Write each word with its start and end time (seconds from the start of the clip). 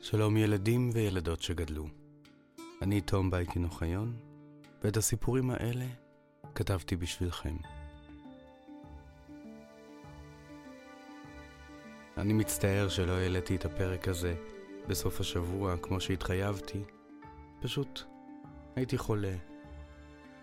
שלום 0.00 0.36
ילדים 0.36 0.90
וילדות 0.92 1.42
שגדלו. 1.42 1.86
אני 2.82 3.00
תום 3.00 3.30
בייקין 3.30 3.64
אוחיון, 3.64 4.16
ואת 4.82 4.96
הסיפורים 4.96 5.50
האלה 5.50 5.84
כתבתי 6.54 6.96
בשבילכם. 6.96 7.56
אני 12.16 12.32
מצטער 12.32 12.88
שלא 12.88 13.12
העליתי 13.12 13.56
את 13.56 13.64
הפרק 13.64 14.08
הזה 14.08 14.34
בסוף 14.88 15.20
השבוע 15.20 15.76
כמו 15.82 16.00
שהתחייבתי. 16.00 16.82
פשוט 17.60 18.02
הייתי 18.76 18.98
חולה. 18.98 19.34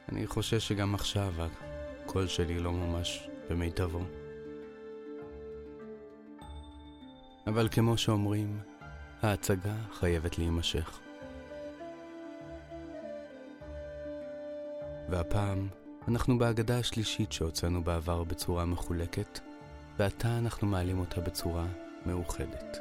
אני 0.09 0.27
חושש 0.27 0.67
שגם 0.67 0.95
עכשיו 0.95 1.34
הקול 1.40 2.27
שלי 2.27 2.59
לא 2.59 2.72
ממש 2.72 3.30
במיטבו. 3.49 4.02
אבל 7.48 7.67
כמו 7.72 7.98
שאומרים, 7.98 8.59
ההצגה 9.25 9.75
חייבת 9.91 10.38
להימשך. 10.38 10.99
והפעם 15.09 15.67
אנחנו 16.07 16.38
בהגדה 16.38 16.79
השלישית 16.79 17.31
שהוצאנו 17.31 17.84
בעבר 17.84 18.23
בצורה 18.23 18.65
מחולקת, 18.65 19.39
ועתה 19.98 20.38
אנחנו 20.38 20.67
מעלים 20.67 20.99
אותה 20.99 21.21
בצורה 21.21 21.65
מאוחדת. 22.05 22.77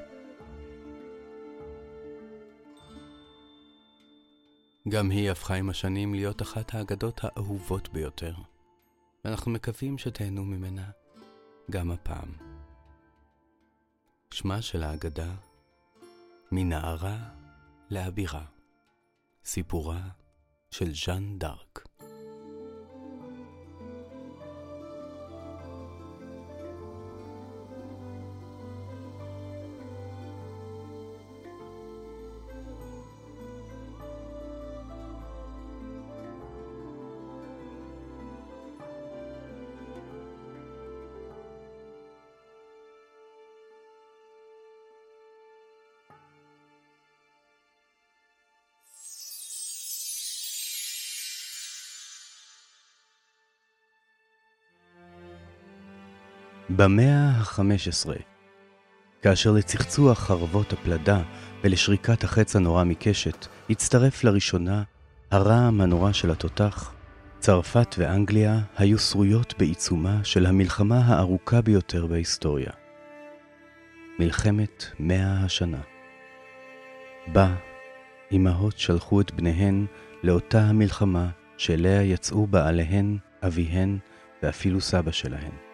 גם 4.88 5.10
היא 5.10 5.30
הפכה 5.30 5.54
עם 5.54 5.70
השנים 5.70 6.14
להיות 6.14 6.42
אחת 6.42 6.74
האגדות 6.74 7.20
האהובות 7.24 7.88
ביותר, 7.92 8.34
ואנחנו 9.24 9.50
מקווים 9.50 9.98
שתהנו 9.98 10.44
ממנה 10.44 10.90
גם 11.70 11.90
הפעם. 11.90 12.32
שמה 14.30 14.62
של 14.62 14.82
האגדה 14.82 15.34
מנערה 16.56 17.16
לאבירה, 17.90 18.44
סיפורה 19.44 20.00
של 20.70 20.94
ז'אן 20.94 21.38
דארק. 21.38 21.84
במאה 56.76 57.30
ה-15, 57.30 58.10
כאשר 59.22 59.52
לצחצוח 59.52 60.18
חרבות 60.18 60.72
הפלדה 60.72 61.22
ולשריקת 61.64 62.24
החץ 62.24 62.56
הנורא 62.56 62.84
מקשת, 62.84 63.46
הצטרף 63.70 64.24
לראשונה 64.24 64.82
הרעם 65.30 65.80
הנורא 65.80 66.12
של 66.12 66.30
התותח, 66.30 66.92
צרפת 67.38 67.94
ואנגליה 67.98 68.60
היו 68.76 68.98
שרויות 68.98 69.54
בעיצומה 69.58 70.20
של 70.24 70.46
המלחמה 70.46 70.98
הארוכה 70.98 71.60
ביותר 71.60 72.06
בהיסטוריה. 72.06 72.70
מלחמת 74.18 74.84
מאה 74.98 75.44
השנה. 75.44 75.80
בה 77.26 77.54
אמהות 78.32 78.78
שלחו 78.78 79.20
את 79.20 79.30
בניהן 79.30 79.86
לאותה 80.22 80.60
המלחמה 80.60 81.28
שאליה 81.56 82.02
יצאו 82.02 82.46
בעליהן, 82.46 83.18
אביהן 83.46 83.98
ואפילו 84.42 84.80
סבא 84.80 85.10
שלהן. 85.10 85.73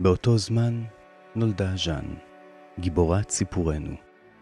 באותו 0.00 0.38
זמן 0.38 0.82
נולדה 1.34 1.76
ז'אן, 1.76 2.14
גיבורת 2.80 3.30
סיפורנו, 3.30 3.94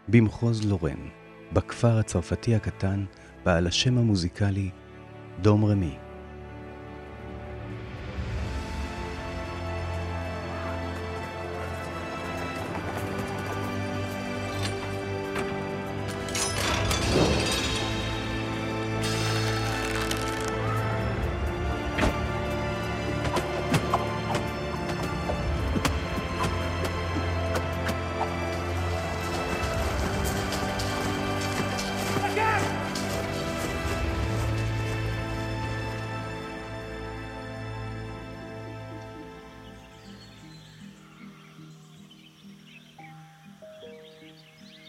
במחוז 0.08 0.64
לורן, 0.64 1.08
בכפר 1.52 1.98
הצרפתי 1.98 2.54
הקטן, 2.54 3.04
בעל 3.44 3.66
השם 3.66 3.98
המוזיקלי 3.98 4.70
דום 5.40 5.64
רמי. 5.64 6.05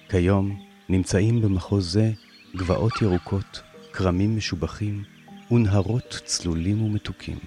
כיום 0.10 0.60
נמצאים 0.90 1.42
במחוז 1.42 1.92
זה 1.94 2.12
גבעות 2.56 3.02
ירוקות, 3.02 3.62
כרמים 3.94 4.38
משובחים 4.38 5.04
ונהרות 5.52 6.22
צלולים 6.26 6.82
ומתוקים. 6.82 7.38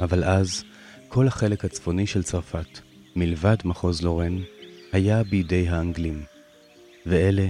אבל 0.00 0.24
אז 0.24 0.64
כל 1.08 1.26
החלק 1.26 1.64
הצפוני 1.64 2.06
של 2.06 2.22
צרפת, 2.22 2.78
מלבד 3.16 3.56
מחוז 3.64 4.02
לורן, 4.02 4.38
היה 4.92 5.22
בידי 5.22 5.68
האנגלים, 5.68 6.22
ואלה 7.06 7.46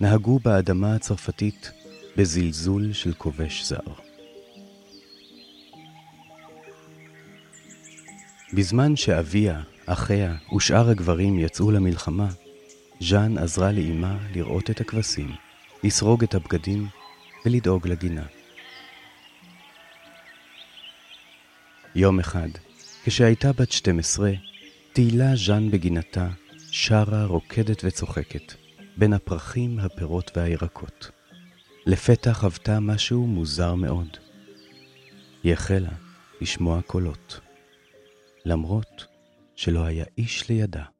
נהגו 0.00 0.38
באדמה 0.38 0.94
הצרפתית 0.94 1.70
בזלזול 2.16 2.92
של 2.92 3.12
כובש 3.12 3.64
זר. 3.64 3.92
בזמן 8.52 8.96
שאביה, 8.96 9.60
אחיה 9.86 10.36
ושאר 10.56 10.90
הגברים 10.90 11.38
יצאו 11.38 11.70
למלחמה, 11.70 12.28
ז'אן 13.00 13.38
עזרה 13.38 13.72
לאמה 13.72 14.18
לראות 14.34 14.70
את 14.70 14.80
הכבשים, 14.80 15.30
לסרוג 15.84 16.22
את 16.22 16.34
הבגדים 16.34 16.86
ולדאוג 17.44 17.88
לגינה. 17.88 18.26
יום 21.94 22.20
אחד, 22.20 22.48
כשהייתה 23.04 23.52
בת 23.52 23.72
12, 23.72 24.32
תהילה 24.92 25.36
ז'אן 25.36 25.70
בגינתה, 25.70 26.28
שרה, 26.70 27.24
רוקדת 27.24 27.84
וצוחקת, 27.84 28.54
בין 28.96 29.12
הפרחים, 29.12 29.78
הפירות 29.78 30.30
והירקות. 30.36 31.10
לפתע 31.86 32.32
חוותה 32.32 32.80
משהו 32.80 33.26
מוזר 33.26 33.74
מאוד. 33.74 34.16
היא 35.42 35.52
החלה 35.52 35.92
לשמוע 36.40 36.82
קולות, 36.82 37.40
למרות 38.44 39.06
שלא 39.56 39.84
היה 39.84 40.04
איש 40.18 40.48
לידה. 40.48 40.93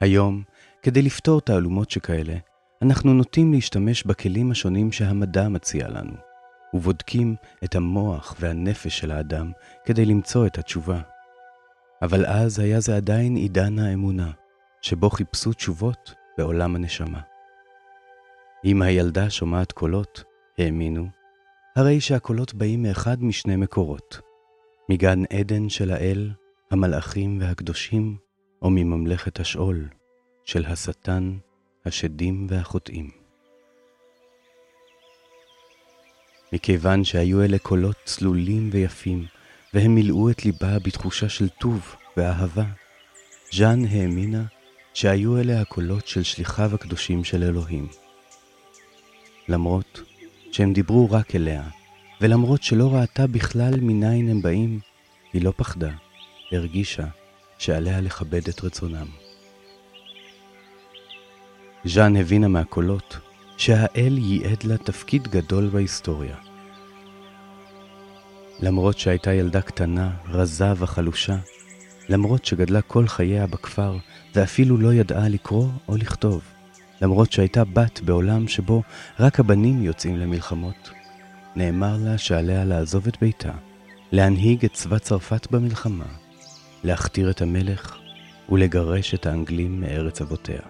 היום, 0.00 0.42
כדי 0.82 1.02
לפתור 1.02 1.40
תעלומות 1.40 1.90
שכאלה, 1.90 2.36
אנחנו 2.82 3.14
נוטים 3.14 3.52
להשתמש 3.52 4.04
בכלים 4.04 4.50
השונים 4.50 4.92
שהמדע 4.92 5.48
מציע 5.48 5.88
לנו, 5.88 6.12
ובודקים 6.74 7.36
את 7.64 7.74
המוח 7.74 8.36
והנפש 8.40 8.98
של 8.98 9.10
האדם 9.10 9.52
כדי 9.84 10.04
למצוא 10.04 10.46
את 10.46 10.58
התשובה. 10.58 11.00
אבל 12.02 12.26
אז 12.26 12.58
היה 12.58 12.80
זה 12.80 12.96
עדיין 12.96 13.36
עידן 13.36 13.78
האמונה, 13.78 14.30
שבו 14.82 15.10
חיפשו 15.10 15.52
תשובות 15.52 16.14
בעולם 16.38 16.76
הנשמה. 16.76 17.20
אם 18.64 18.82
הילדה 18.82 19.30
שומעת 19.30 19.72
קולות, 19.72 20.24
האמינו, 20.58 21.08
הרי 21.76 22.00
שהקולות 22.00 22.54
באים 22.54 22.82
מאחד 22.82 23.24
משני 23.24 23.56
מקורות, 23.56 24.20
מגן 24.88 25.22
עדן 25.30 25.68
של 25.68 25.90
האל, 25.90 26.30
המלאכים 26.70 27.38
והקדושים, 27.40 28.16
או 28.62 28.70
מממלכת 28.70 29.40
השאול 29.40 29.88
של 30.44 30.64
השטן, 30.64 31.36
השדים 31.84 32.46
והחוטאים. 32.50 33.10
מכיוון 36.52 37.04
שהיו 37.04 37.42
אלה 37.44 37.58
קולות 37.58 37.96
צלולים 38.04 38.68
ויפים, 38.72 39.26
והם 39.74 39.94
מילאו 39.94 40.30
את 40.30 40.44
ליבה 40.44 40.78
בתחושה 40.78 41.28
של 41.28 41.48
טוב 41.48 41.94
ואהבה, 42.16 42.64
ז'אן 43.52 43.84
האמינה 43.84 44.44
שהיו 44.94 45.38
אלה 45.38 45.60
הקולות 45.60 46.06
של 46.06 46.22
שליחיו 46.22 46.74
הקדושים 46.74 47.24
של 47.24 47.42
אלוהים. 47.42 47.88
למרות 49.48 50.00
שהם 50.52 50.72
דיברו 50.72 51.10
רק 51.10 51.34
אליה, 51.34 51.62
ולמרות 52.20 52.62
שלא 52.62 52.94
ראתה 52.94 53.26
בכלל 53.26 53.80
מניין 53.80 54.28
הם 54.28 54.42
באים, 54.42 54.80
היא 55.32 55.42
לא 55.42 55.52
פחדה, 55.56 55.92
הרגישה 56.52 57.06
שעליה 57.58 58.00
לכבד 58.00 58.48
את 58.48 58.64
רצונם. 58.64 59.06
ז'אן 61.84 62.16
הבינה 62.16 62.48
מהקולות 62.48 63.18
שהאל 63.56 64.18
ייעד 64.18 64.64
לה 64.64 64.76
תפקיד 64.76 65.28
גדול 65.28 65.68
בהיסטוריה. 65.68 66.36
למרות 68.60 68.98
שהייתה 68.98 69.32
ילדה 69.32 69.62
קטנה, 69.62 70.10
רזה 70.28 70.72
וחלושה, 70.76 71.36
למרות 72.08 72.44
שגדלה 72.44 72.82
כל 72.82 73.06
חייה 73.06 73.46
בכפר 73.46 73.96
ואפילו 74.34 74.78
לא 74.78 74.92
ידעה 74.92 75.28
לקרוא 75.28 75.68
או 75.88 75.96
לכתוב, 75.96 76.42
למרות 77.02 77.32
שהייתה 77.32 77.64
בת 77.64 78.00
בעולם 78.00 78.48
שבו 78.48 78.82
רק 79.20 79.40
הבנים 79.40 79.82
יוצאים 79.82 80.16
למלחמות, 80.16 80.90
נאמר 81.56 81.96
לה 82.00 82.18
שעליה 82.18 82.64
לעזוב 82.64 83.06
את 83.06 83.16
ביתה, 83.20 83.52
להנהיג 84.12 84.64
את 84.64 84.72
צבא 84.72 84.98
צרפת 84.98 85.50
במלחמה, 85.50 86.06
להכתיר 86.86 87.30
את 87.30 87.42
המלך 87.42 87.98
ולגרש 88.48 89.14
את 89.14 89.26
האנגלים 89.26 89.80
מארץ 89.80 90.20
אבותיה. 90.20 90.60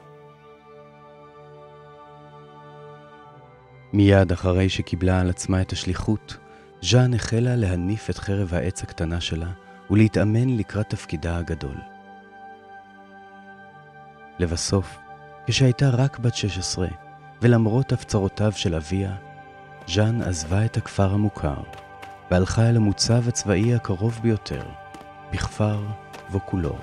מיד 3.92 4.32
אחרי 4.32 4.68
שקיבלה 4.68 5.20
על 5.20 5.30
עצמה 5.30 5.60
את 5.62 5.72
השליחות, 5.72 6.36
ז'אן 6.82 7.14
החלה 7.14 7.56
להניף 7.56 8.10
את 8.10 8.18
חרב 8.18 8.54
העץ 8.54 8.82
הקטנה 8.82 9.20
שלה 9.20 9.50
ולהתאמן 9.90 10.56
לקראת 10.56 10.90
תפקידה 10.90 11.36
הגדול. 11.36 11.76
לבסוף, 14.38 14.98
כשהייתה 15.46 15.88
רק 15.88 16.18
בת 16.18 16.34
16, 16.34 16.88
ולמרות 17.42 17.92
הפצרותיו 17.92 18.52
של 18.52 18.74
אביה, 18.74 19.14
ז'אן 19.88 20.22
עזבה 20.22 20.64
את 20.64 20.76
הכפר 20.76 21.12
המוכר, 21.12 21.62
והלכה 22.30 22.68
אל 22.68 22.76
המוצב 22.76 23.28
הצבאי 23.28 23.74
הקרוב 23.74 24.20
ביותר, 24.22 24.62
בכפר 25.32 25.78
ווקולור. 26.30 26.78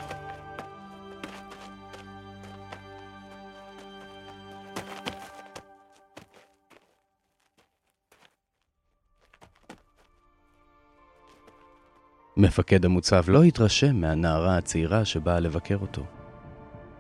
מפקד 12.38 12.86
המוצב 12.86 13.24
לא 13.28 13.44
התרשם 13.44 13.96
מהנערה 13.96 14.58
הצעירה 14.58 15.06
שבאה 15.06 15.40
לבקר 15.40 15.78
אותו. 15.82 16.04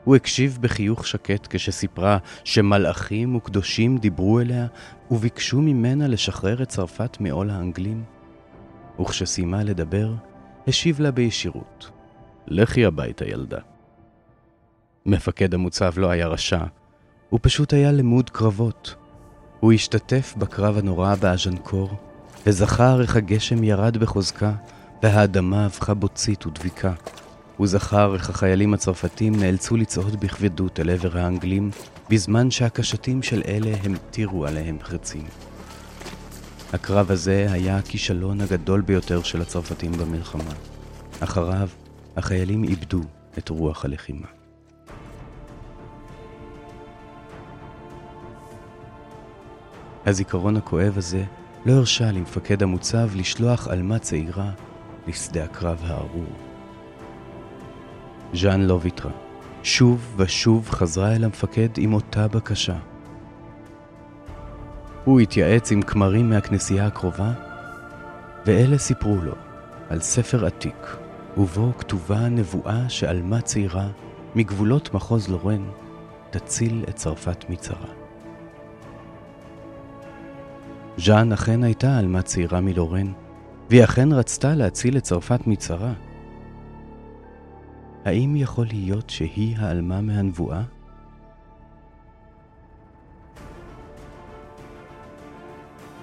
הוא 0.03 0.15
הקשיב 0.15 0.57
בחיוך 0.61 1.07
שקט 1.07 1.47
כשסיפרה 1.49 2.17
שמלאכים 2.43 3.35
וקדושים 3.35 3.97
דיברו 3.97 4.39
אליה 4.39 4.67
וביקשו 5.11 5.61
ממנה 5.61 6.07
לשחרר 6.07 6.63
את 6.63 6.69
צרפת 6.69 7.17
מעול 7.19 7.49
האנגלים. 7.49 8.03
וכשסיימה 9.01 9.63
לדבר, 9.63 10.13
השיב 10.67 10.99
לה 10.99 11.11
בישירות, 11.11 11.89
לכי 12.47 12.85
הביתה, 12.85 13.25
ילדה. 13.25 13.59
מפקד 15.05 15.53
המוצב 15.53 15.93
לא 15.97 16.09
היה 16.09 16.27
רשע, 16.27 16.63
הוא 17.29 17.39
פשוט 17.43 17.73
היה 17.73 17.91
למוד 17.91 18.29
קרבות. 18.29 18.95
הוא 19.59 19.73
השתתף 19.73 20.33
בקרב 20.37 20.77
הנורא 20.77 21.15
באז'נקור, 21.15 21.89
וזכר 22.45 23.01
איך 23.01 23.15
הגשם 23.15 23.63
ירד 23.63 23.97
בחוזקה, 23.97 24.51
והאדמה 25.03 25.65
הפכה 25.65 25.93
בוצית 25.93 26.45
ודביקה. 26.45 26.93
הוא 27.57 27.67
זכר 27.67 28.13
איך 28.13 28.29
החיילים 28.29 28.73
הצרפתים 28.73 29.35
נאלצו 29.35 29.77
לצעוד 29.77 30.19
בכבדות 30.19 30.79
אל 30.79 30.89
עבר 30.89 31.17
האנגלים, 31.17 31.71
בזמן 32.09 32.51
שהקשתים 32.51 33.23
של 33.23 33.41
אלה 33.47 33.71
המטירו 33.83 34.45
עליהם 34.45 34.77
חרצים. 34.83 35.25
הקרב 36.73 37.11
הזה 37.11 37.47
היה 37.51 37.77
הכישלון 37.77 38.41
הגדול 38.41 38.81
ביותר 38.81 39.23
של 39.23 39.41
הצרפתים 39.41 39.91
במלחמה. 39.91 40.53
אחריו, 41.19 41.69
החיילים 42.17 42.63
איבדו 42.63 43.01
את 43.37 43.49
רוח 43.49 43.85
הלחימה. 43.85 44.27
הזיכרון 50.05 50.57
הכואב 50.57 50.97
הזה 50.97 51.23
לא 51.65 51.73
הרשה 51.73 52.11
למפקד 52.11 52.63
המוצב 52.63 53.09
לשלוח 53.15 53.67
עלמה 53.67 53.99
צעירה 53.99 54.51
לשדה 55.07 55.43
הקרב 55.43 55.81
הארור. 55.85 56.25
ז'אן 58.33 58.61
לא 58.61 58.79
ויתרה. 58.81 59.11
שוב 59.63 60.15
ושוב 60.17 60.69
חזרה 60.69 61.15
אל 61.15 61.23
המפקד 61.23 61.69
עם 61.77 61.93
אותה 61.93 62.27
בקשה. 62.27 62.77
הוא 65.05 65.19
התייעץ 65.19 65.71
עם 65.71 65.81
כמרים 65.81 66.29
מהכנסייה 66.29 66.87
הקרובה, 66.87 67.31
ואלה 68.45 68.77
סיפרו 68.77 69.15
לו 69.15 69.33
על 69.89 69.99
ספר 70.01 70.45
עתיק, 70.45 70.95
ובו 71.37 71.71
כתובה 71.77 72.29
נבואה 72.29 72.89
שעלמה 72.89 73.41
צעירה 73.41 73.87
מגבולות 74.35 74.93
מחוז 74.93 75.29
לורן 75.29 75.65
תציל 76.29 76.85
את 76.89 76.95
צרפת 76.95 77.49
מצרה. 77.49 77.89
ז'אן 80.97 81.31
אכן 81.31 81.63
הייתה 81.63 81.97
עלמה 81.97 82.21
צעירה 82.21 82.61
מלורן, 82.61 83.11
והיא 83.69 83.83
אכן 83.83 84.11
רצתה 84.11 84.55
להציל 84.55 84.97
את 84.97 85.03
צרפת 85.03 85.47
מצרה. 85.47 85.93
האם 88.05 88.35
יכול 88.35 88.65
להיות 88.65 89.09
שהיא 89.09 89.57
העלמה 89.57 90.01
מהנבואה? 90.01 90.61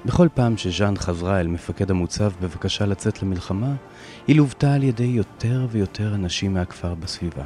בכל 0.07 0.29
פעם 0.35 0.57
שז'אן 0.57 0.97
חזרה 0.97 1.41
אל 1.41 1.47
מפקד 1.47 1.91
המוצב 1.91 2.33
בבקשה 2.41 2.87
לצאת 2.87 3.23
למלחמה, 3.23 3.75
היא 4.27 4.37
לוותה 4.37 4.75
על 4.75 4.83
ידי 4.83 5.05
יותר 5.05 5.67
ויותר 5.71 6.15
אנשים 6.15 6.55
מהכפר 6.55 6.95
בסביבה. 6.95 7.45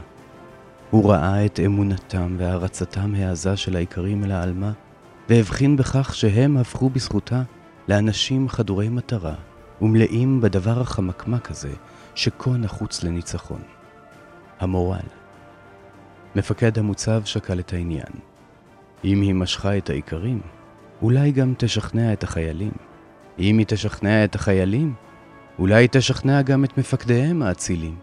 הוא 0.90 1.10
ראה 1.10 1.46
את 1.46 1.60
אמונתם 1.66 2.34
והערצתם 2.38 3.14
העזה 3.14 3.56
של 3.56 3.76
האיכרים 3.76 4.24
אל 4.24 4.32
העלמה, 4.32 4.72
והבחין 5.28 5.76
בכך 5.76 6.14
שהם 6.14 6.56
הפכו 6.56 6.90
בזכותה 6.90 7.42
לאנשים 7.88 8.48
חדורי 8.48 8.88
מטרה 8.88 9.34
ומלאים 9.82 10.40
בדבר 10.40 10.80
החמקמק 10.80 11.50
הזה 11.50 11.72
שכה 12.14 12.50
נחוץ 12.50 13.02
לניצחון. 13.02 13.62
המורל. 14.60 15.06
מפקד 16.36 16.78
המוצב 16.78 17.22
שקל 17.24 17.58
את 17.58 17.72
העניין. 17.72 18.12
אם 19.04 19.20
היא 19.20 19.34
משכה 19.34 19.76
את 19.76 19.90
האיכרים, 19.90 20.40
אולי 21.02 21.32
גם 21.32 21.54
תשכנע 21.58 22.12
את 22.12 22.22
החיילים. 22.22 22.72
אם 23.38 23.58
היא 23.58 23.66
תשכנע 23.68 24.24
את 24.24 24.34
החיילים, 24.34 24.94
אולי 25.58 25.74
היא 25.74 25.88
תשכנע 25.92 26.42
גם 26.42 26.64
את 26.64 26.78
מפקדיהם 26.78 27.42
האצילים. 27.42 27.96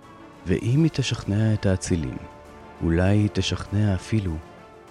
ואם 0.46 0.84
היא 0.84 0.91
תשכנע 0.93 1.53
את 1.53 1.65
האצילים, 1.65 2.17
אולי 2.84 3.17
היא 3.17 3.29
תשכנע 3.34 3.96
אפילו 3.96 4.36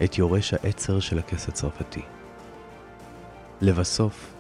את 0.04 0.18
יורש 0.18 0.54
העצר 0.54 1.00
של 1.00 1.18
הכס 1.18 1.48
הצרפתי. 1.48 2.02
לבסוף, 3.60 4.32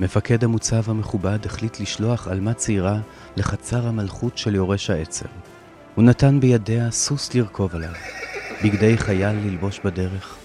מפקד 0.00 0.44
המוצב 0.44 0.90
המכובד 0.90 1.46
החליט 1.46 1.80
לשלוח 1.80 2.28
עלמה 2.28 2.54
צעירה 2.54 3.00
לחצר 3.36 3.86
המלכות 3.86 4.38
של 4.38 4.54
יורש 4.54 4.90
העצר. 4.90 5.26
הוא 5.94 6.04
נתן 6.04 6.40
בידיה 6.40 6.90
סוס 6.90 7.34
לרכוב 7.34 7.74
עליו, 7.74 7.92
בגדי 8.64 8.98
חייל 8.98 9.36
ללבוש 9.36 9.80
בדרך, 9.84 10.36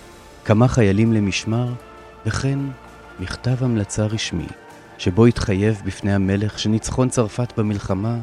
כמה 0.45 0.67
חיילים 0.67 1.13
למשמר, 1.13 1.73
וכן 2.25 2.59
מכתב 3.19 3.63
המלצה 3.63 4.05
רשמי, 4.05 4.47
שבו 5.03 5.25
התחייב 5.25 5.81
בפני 5.85 6.13
המלך 6.13 6.59
שניצחון 6.59 7.09
צרפת 7.09 7.59
במלחמה 7.59 8.19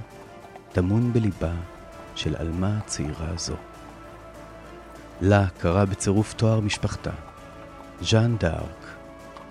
טמון 0.73 1.13
בליבה 1.13 1.55
של 2.15 2.37
עלמה 2.37 2.81
צעירה 2.87 3.37
זו. 3.37 3.57
לה 5.21 5.49
קרא 5.59 5.85
בצירוף 5.85 6.35
תואר 6.35 6.61
משפחתה, 6.61 7.11
ז'אן 8.01 8.37
דארק, 8.37 8.97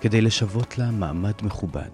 כדי 0.00 0.20
לשוות 0.20 0.78
לה 0.78 0.90
מעמד 0.90 1.32
מכובד. 1.42 1.90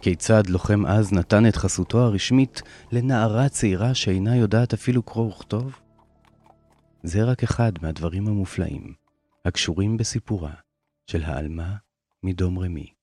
כיצד 0.00 0.46
לוחם 0.46 0.86
עז 0.86 1.12
נתן 1.12 1.46
את 1.46 1.56
חסותו 1.56 1.98
הרשמית 1.98 2.62
לנערה 2.90 3.48
צעירה 3.48 3.94
שאינה 3.94 4.36
יודעת 4.36 4.72
אפילו 4.72 5.02
קרוא 5.02 5.28
וכתוב? 5.28 5.80
זה 7.02 7.24
רק 7.24 7.42
אחד 7.42 7.72
מהדברים 7.82 8.28
המופלאים 8.28 8.94
הקשורים 9.44 9.96
בסיפורה 9.96 10.52
של 11.06 11.22
העלמה 11.24 11.74
מדום 12.22 12.58
רמי. 12.58 13.01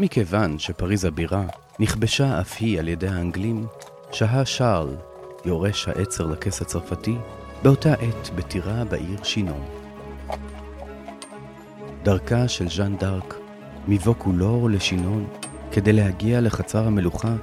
מכיוון 0.00 0.58
שפריז 0.58 1.04
הבירה 1.04 1.44
נכבשה 1.80 2.40
אף 2.40 2.56
היא 2.60 2.78
על 2.78 2.88
ידי 2.88 3.08
האנגלים, 3.08 3.66
שהה 4.12 4.44
שרל, 4.44 4.96
יורש 5.44 5.88
העצר 5.88 6.26
לכס 6.26 6.62
הצרפתי, 6.62 7.16
באותה 7.62 7.92
עת 7.92 8.30
בטירה 8.36 8.84
בעיר 8.84 9.22
שינון. 9.22 9.64
דרכה 12.02 12.48
של 12.48 12.68
ז'אן 12.68 12.96
דארק 12.96 13.34
מבוקולור 13.88 14.70
לשינון 14.70 15.26
כדי 15.72 15.92
להגיע 15.92 16.40
לחצר 16.40 16.86
המלוכה 16.86 17.34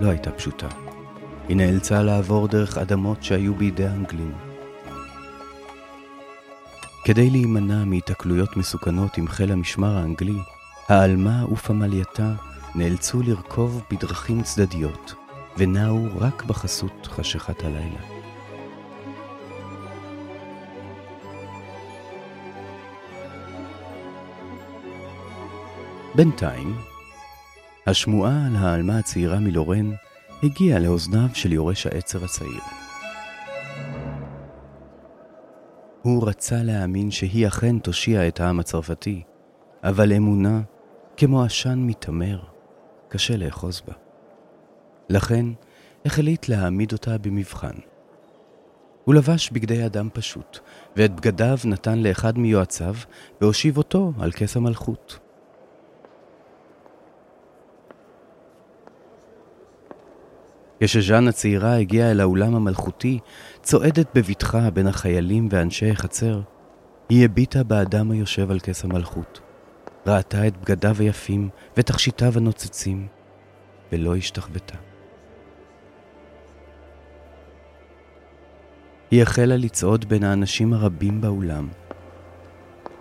לא 0.00 0.08
הייתה 0.08 0.30
פשוטה. 0.30 0.68
היא 1.48 1.56
נאלצה 1.56 2.02
לעבור 2.02 2.48
דרך 2.48 2.78
אדמות 2.78 3.22
שהיו 3.22 3.54
בידי 3.54 3.86
האנגלים. 3.86 4.32
כדי 7.04 7.30
להימנע 7.30 7.84
מהיתקלויות 7.84 8.56
מסוכנות 8.56 9.18
עם 9.18 9.28
חיל 9.28 9.52
המשמר 9.52 9.96
האנגלי, 9.96 10.38
העלמה 10.90 11.44
ופמלייתה 11.52 12.32
נאלצו 12.74 13.22
לרכוב 13.22 13.82
בדרכים 13.90 14.42
צדדיות, 14.42 15.14
ונעו 15.56 16.06
רק 16.18 16.44
בחסות 16.44 17.06
חשכת 17.06 17.64
הלילה. 17.64 18.00
בינתיים, 26.14 26.76
השמועה 27.86 28.46
על 28.46 28.56
העלמה 28.56 28.98
הצעירה 28.98 29.40
מלורן 29.40 29.90
הגיעה 30.42 30.78
לאוזניו 30.78 31.28
של 31.34 31.52
יורש 31.52 31.86
העצר 31.86 32.24
הצעיר. 32.24 32.60
הוא 36.02 36.28
רצה 36.28 36.62
להאמין 36.62 37.10
שהיא 37.10 37.46
אכן 37.46 37.78
תושיע 37.78 38.28
את 38.28 38.40
העם 38.40 38.60
הצרפתי, 38.60 39.22
אבל 39.84 40.12
אמונה, 40.12 40.60
כמו 41.20 41.44
עשן 41.44 41.78
מתעמר, 41.78 42.40
קשה 43.08 43.36
לאחוז 43.36 43.82
בה. 43.86 43.94
לכן 45.08 45.46
החליט 46.04 46.48
להעמיד 46.48 46.92
אותה 46.92 47.18
במבחן. 47.18 47.74
הוא 49.04 49.14
לבש 49.14 49.50
בגדי 49.50 49.86
אדם 49.86 50.08
פשוט, 50.12 50.58
ואת 50.96 51.14
בגדיו 51.14 51.58
נתן 51.64 51.98
לאחד 51.98 52.38
מיועציו, 52.38 52.94
והושיב 53.40 53.76
אותו 53.76 54.12
על 54.20 54.32
כס 54.32 54.56
המלכות. 54.56 55.18
כשז'אן 60.80 61.28
הצעירה 61.28 61.76
הגיעה 61.76 62.10
אל 62.10 62.20
האולם 62.20 62.54
המלכותי, 62.54 63.18
צועדת 63.62 64.06
בבטחה 64.14 64.70
בין 64.70 64.86
החיילים 64.86 65.48
ואנשי 65.50 65.90
החצר, 65.90 66.40
היא 67.08 67.24
הביטה 67.24 67.62
באדם 67.64 68.10
היושב 68.10 68.50
על 68.50 68.60
כס 68.60 68.84
המלכות. 68.84 69.49
ראתה 70.06 70.46
את 70.46 70.56
בגדיו 70.56 70.96
היפים 70.98 71.48
ותכשיטיו 71.76 72.32
הנוצצים, 72.36 73.06
ולא 73.92 74.16
השתחוותה. 74.16 74.76
היא 79.10 79.22
החלה 79.22 79.56
לצעוד 79.56 80.08
בין 80.08 80.24
האנשים 80.24 80.72
הרבים 80.72 81.20
באולם, 81.20 81.68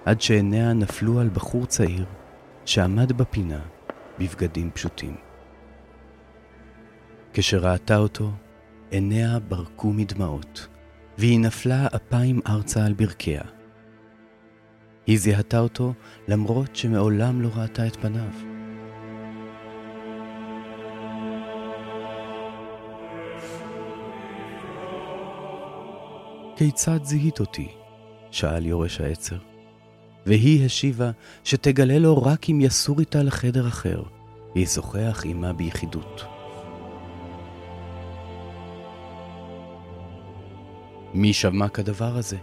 עד 0.06 0.22
שעיניה 0.22 0.74
נפלו 0.74 1.20
על 1.20 1.29
בחור 1.29 1.65
צעיר 1.65 2.06
שעמד 2.65 3.12
בפינה 3.12 3.60
בבגדים 4.20 4.72
פשוטים. 4.72 5.15
כשראתה 7.34 7.98
אותו, 7.98 8.32
עיניה 8.91 9.39
ברקו 9.39 9.94
מדמעות, 9.94 10.68
והיא 11.18 11.39
נפלה 11.39 11.88
אפיים 11.96 12.41
ארצה 12.48 12.86
על 12.86 12.94
ברכיה. 12.94 13.59
היא 15.10 15.20
זיהתה 15.20 15.60
אותו 15.60 15.94
למרות 16.28 16.75
שמעולם 16.75 17.42
לא 17.42 17.50
ראתה 17.56 17.88
את 17.88 17.96
פניו. 17.96 18.32
כיצד 26.56 27.00
זיהית 27.04 27.39
אותי? 27.39 27.68
שאל 28.32 28.66
יורש 28.66 29.01
העצר. 29.01 29.38
והיא 30.25 30.66
השיבה 30.66 31.12
שתגלה 31.44 32.00
לו 32.00 32.24
רק 32.24 32.50
אם 32.50 32.62
יסור 32.62 33.00
איתה 33.00 33.24
לחדר 33.24 33.68
אחר, 33.68 34.04
וישוחח 34.56 35.24
עמה 35.25 35.54
ביחידות. 35.54 36.24
מי 41.13 41.34
שמע 41.34 41.68
כדבר 41.68 42.18
הזה? 42.18 42.38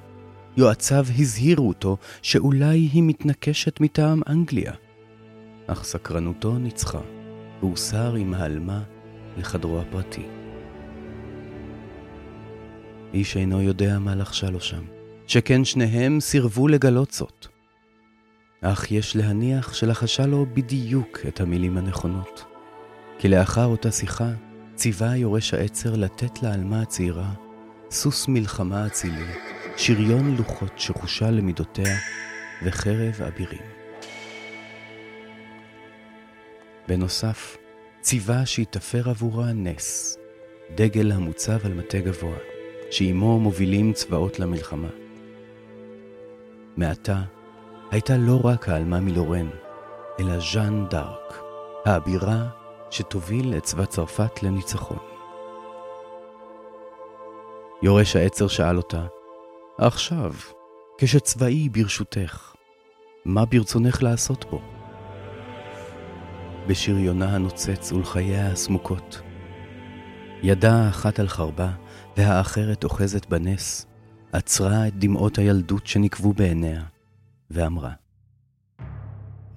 יועציו 0.56 1.06
הזהירו 1.18 1.68
אותו 1.68 1.96
שאולי 2.22 2.78
היא 2.78 3.02
מתנקשת 3.02 3.80
מטעם 3.80 4.22
אנגליה. 4.28 4.72
אך 5.66 5.84
סקרנותו 5.84 6.58
ניצחה, 6.58 7.00
והוסר 7.60 8.14
עם 8.14 8.34
העלמה 8.34 8.82
לחדרו 9.36 9.80
הפרטי. 9.80 10.26
איש 13.14 13.36
אינו 13.36 13.62
יודע 13.62 13.98
מה 13.98 14.14
לחשה 14.14 14.50
לו 14.50 14.60
שם, 14.60 14.82
שכן 15.26 15.64
שניהם 15.64 16.20
סירבו 16.20 16.68
לגלות 16.68 17.10
זאת. 17.10 17.46
אך 18.60 18.92
יש 18.92 19.16
להניח 19.16 19.74
שלחשה 19.74 20.26
לו 20.26 20.46
בדיוק 20.54 21.18
את 21.28 21.40
המילים 21.40 21.78
הנכונות. 21.78 22.44
כי 23.18 23.28
לאחר 23.28 23.66
אותה 23.66 23.90
שיחה, 23.90 24.30
ציווה 24.74 25.16
יורש 25.16 25.54
העצר 25.54 25.96
לתת 25.96 26.42
לעלמה 26.42 26.82
הצעירה 26.82 27.30
סוס 27.90 28.28
מלחמה 28.28 28.86
אצילי, 28.86 29.24
שריון 29.78 30.36
לוחות 30.36 30.72
שחושה 30.76 31.30
למידותיה 31.30 31.96
וחרב 32.64 33.22
אבירים. 33.26 33.62
בנוסף, 36.88 37.56
ציווה 38.00 38.46
שיתפר 38.46 39.10
עבורה 39.10 39.52
נס, 39.52 40.18
דגל 40.74 41.12
המוצב 41.12 41.66
על 41.66 41.74
מטה 41.74 41.98
גבוה, 41.98 42.36
שעימו 42.90 43.40
מובילים 43.40 43.92
צבאות 43.92 44.38
למלחמה. 44.38 44.88
מעתה 46.76 47.22
הייתה 47.90 48.16
לא 48.16 48.40
רק 48.44 48.68
העלמה 48.68 49.00
מלורן, 49.00 49.48
אלא 50.20 50.38
ז'אן 50.52 50.86
דארק, 50.90 51.42
האבירה 51.84 52.46
שתוביל 52.90 53.54
את 53.56 53.62
צבא 53.62 53.84
צרפת 53.84 54.42
לניצחון. 54.42 54.98
יורש 57.82 58.16
העצר 58.16 58.48
שאל 58.48 58.76
אותה, 58.76 59.06
עכשיו, 59.78 60.32
כשצבאי 60.98 61.68
ברשותך, 61.68 62.54
מה 63.24 63.44
ברצונך 63.44 64.02
לעשות 64.02 64.44
בו? 64.50 64.60
בשריונה 66.66 67.34
הנוצץ 67.34 67.92
ולחייה 67.92 68.52
הסמוקות. 68.52 69.20
ידה 70.42 70.74
האחת 70.74 71.18
על 71.18 71.28
חרבה 71.28 71.72
והאחרת 72.16 72.84
אוחזת 72.84 73.26
בנס, 73.26 73.86
עצרה 74.32 74.88
את 74.88 74.98
דמעות 74.98 75.38
הילדות 75.38 75.86
שנקבו 75.86 76.32
בעיניה, 76.32 76.84
ואמרה, 77.50 77.92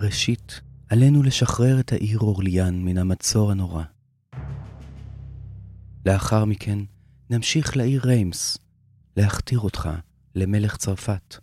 ראשית, 0.02 0.62
עלינו 0.90 1.24
לשחרר 1.24 1.80
את 1.80 1.92
העיר 1.92 2.20
אורליאן 2.20 2.82
מן 2.82 2.98
המצור 2.98 3.52
הנורא. 3.52 3.84
לאחר 6.06 6.46
מכן, 6.46 6.80
נמשיך 7.30 7.78
לעיר 7.78 8.02
ריימס, 8.06 8.58
להכתיר 9.18 9.60
אותך 9.60 9.90
למלך 10.40 10.78
צרפת. 10.78 11.38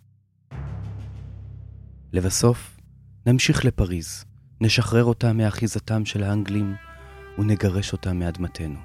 לבסוף, 2.13 2.77
נמשיך 3.25 3.65
לפריז, 3.65 4.25
נשחרר 4.61 5.03
אותה 5.03 5.33
מאחיזתם 5.33 6.05
של 6.05 6.23
האנגלים 6.23 6.75
ונגרש 7.37 7.93
אותה 7.93 8.13
מאדמתנו. 8.13 8.79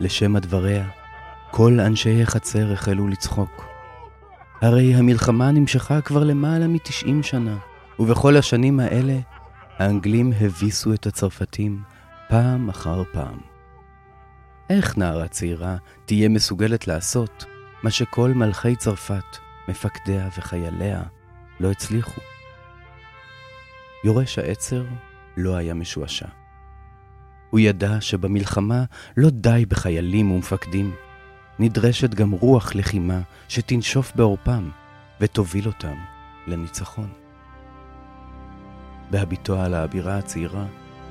לשם 0.00 0.36
הדבריה, 0.36 0.88
כל 1.50 1.80
אנשי 1.80 2.22
החצר 2.22 2.72
החלו 2.72 3.08
לצחוק. 3.08 3.64
הרי 4.62 4.94
המלחמה 4.94 5.50
נמשכה 5.50 6.00
כבר 6.00 6.24
למעלה 6.24 6.68
מתשעים 6.68 7.22
שנה, 7.22 7.58
ובכל 7.98 8.36
השנים 8.36 8.80
האלה 8.80 9.18
האנגלים 9.78 10.32
הביסו 10.40 10.94
את 10.94 11.06
הצרפתים 11.06 11.82
פעם 12.28 12.68
אחר 12.68 13.02
פעם. 13.12 13.53
איך 14.70 14.98
נערה 14.98 15.28
צעירה 15.28 15.76
תהיה 16.04 16.28
מסוגלת 16.28 16.86
לעשות 16.86 17.44
מה 17.82 17.90
שכל 17.90 18.30
מלכי 18.30 18.76
צרפת, 18.76 19.36
מפקדיה 19.68 20.28
וחייליה 20.38 21.02
לא 21.60 21.70
הצליחו? 21.70 22.20
יורש 24.04 24.38
העצר 24.38 24.84
לא 25.36 25.56
היה 25.56 25.74
משועשע. 25.74 26.28
הוא 27.50 27.60
ידע 27.60 28.00
שבמלחמה 28.00 28.84
לא 29.16 29.30
די 29.30 29.64
בחיילים 29.68 30.30
ומפקדים, 30.30 30.94
נדרשת 31.58 32.14
גם 32.14 32.30
רוח 32.30 32.74
לחימה 32.74 33.20
שתנשוף 33.48 34.12
בעורפם 34.14 34.70
ותוביל 35.20 35.66
אותם 35.66 35.96
לניצחון. 36.46 37.12
בהביטו 39.10 39.60
על 39.60 39.74
האבירה 39.74 40.18
הצעירה, 40.18 40.66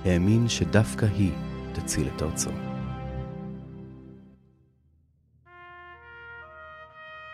האמין 0.06 0.50
שדווקא 0.50 1.06
היא 1.06 1.32
תציל 1.74 2.08
את 2.16 2.22
ארצו. 2.22 2.73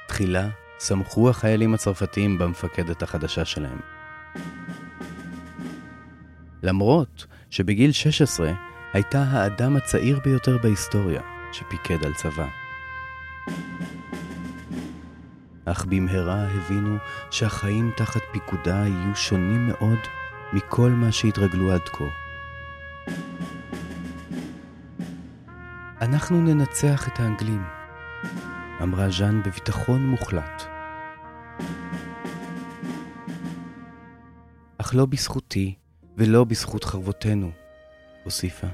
תחילה 0.10 0.50
שמחו 0.80 1.30
החיילים 1.30 1.74
הצרפתים 1.74 2.38
במפקדת 2.38 3.04
החדשה 3.04 3.46
שלהם. 3.46 3.80
למרות 6.63 7.25
שבגיל 7.50 7.92
16 7.92 8.51
הייתה 8.94 9.24
האדם 9.24 9.75
הצעיר 9.75 10.20
ביותר 10.25 10.58
בהיסטוריה 10.63 11.22
שפיקד 11.51 12.06
על 12.06 12.13
צבא. 12.13 12.48
אך 15.66 15.86
במהרה 15.86 16.48
הבינו 16.48 16.98
שהחיים 17.32 17.92
תחת 17.98 18.22
פיקודה 18.32 18.75
יהיו 18.75 19.16
שונים 19.16 19.68
מאוד 19.68 20.00
מכל 20.54 20.89
מה 20.89 21.12
שהתרגלו 21.12 21.72
עד 21.72 21.89
כה. 21.89 22.06
אנחנו 26.01 26.42
ננצח 26.42 27.08
את 27.08 27.20
האנגלים, 27.20 27.63
אמרה 28.83 29.09
ז'אן 29.09 29.41
בביטחון 29.45 30.07
מוחלט. 30.07 30.63
אך 34.77 34.95
לא 34.95 35.05
בזכותי 35.05 35.74
ולא 36.17 36.43
בזכות 36.43 36.83
חרבותינו, 36.83 37.51
הוסיפה. 38.24 38.67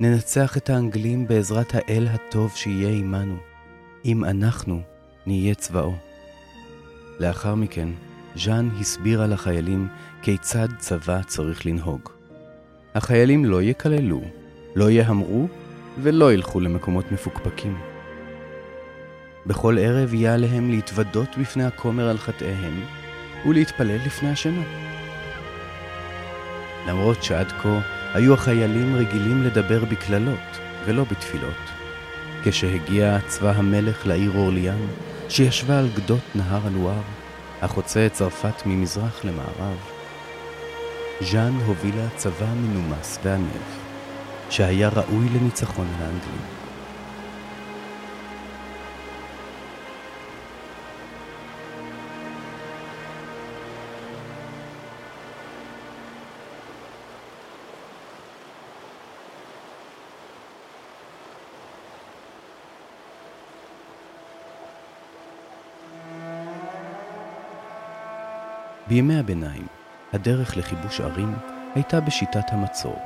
ננצח 0.00 0.56
את 0.56 0.70
האנגלים 0.70 1.26
בעזרת 1.26 1.74
האל 1.74 2.08
הטוב 2.10 2.52
שיהיה 2.54 2.98
עמנו, 2.98 3.36
אם 4.04 4.24
אנחנו 4.24 4.80
נהיה 5.26 5.54
צבאו. 5.54 5.94
לאחר 7.18 7.54
מכן, 7.54 7.88
ז'אן 8.36 8.68
הסבירה 8.80 9.26
לחיילים 9.26 9.88
כיצד 10.22 10.68
צבא 10.78 11.22
צריך 11.26 11.66
לנהוג. 11.66 12.08
החיילים 12.94 13.44
לא 13.44 13.62
יקללו, 13.62 14.20
לא 14.74 14.90
יהמרו 14.90 15.48
ולא 16.02 16.32
ילכו 16.32 16.60
למקומות 16.60 17.12
מפוקפקים. 17.12 17.91
בכל 19.46 19.78
ערב 19.78 20.14
יהיה 20.14 20.34
עליהם 20.34 20.70
להתוודות 20.70 21.28
בפני 21.38 21.64
הכומר 21.64 22.08
על 22.08 22.18
חטאיהם 22.18 22.84
ולהתפלל 23.46 23.98
לפני 24.06 24.30
השינה. 24.30 24.62
למרות 26.88 27.22
שעד 27.22 27.52
כה 27.52 27.80
היו 28.14 28.34
החיילים 28.34 28.96
רגילים 28.96 29.42
לדבר 29.42 29.84
בקללות 29.84 30.58
ולא 30.86 31.04
בתפילות. 31.04 31.62
כשהגיע 32.44 33.18
צבא 33.26 33.52
המלך 33.56 34.06
לעיר 34.06 34.32
אורליאן, 34.34 34.86
שישבה 35.28 35.78
על 35.78 35.88
גדות 35.94 36.22
נהר 36.34 36.66
הלואר, 36.66 37.02
החוצה 37.62 38.06
את 38.06 38.12
צרפת 38.12 38.66
ממזרח 38.66 39.24
למערב, 39.24 39.76
ז'אן 41.20 41.52
הובילה 41.66 42.08
צבא 42.16 42.54
מנומס 42.56 43.18
וענב, 43.24 43.62
שהיה 44.50 44.88
ראוי 44.88 45.28
לניצחון 45.28 45.86
על 45.86 46.02
האנגלים. 46.02 46.61
בימי 68.92 69.18
הביניים, 69.18 69.66
הדרך 70.12 70.56
לכיבוש 70.56 71.00
ערים 71.00 71.34
הייתה 71.74 72.00
בשיטת 72.00 72.52
המצור, 72.52 72.98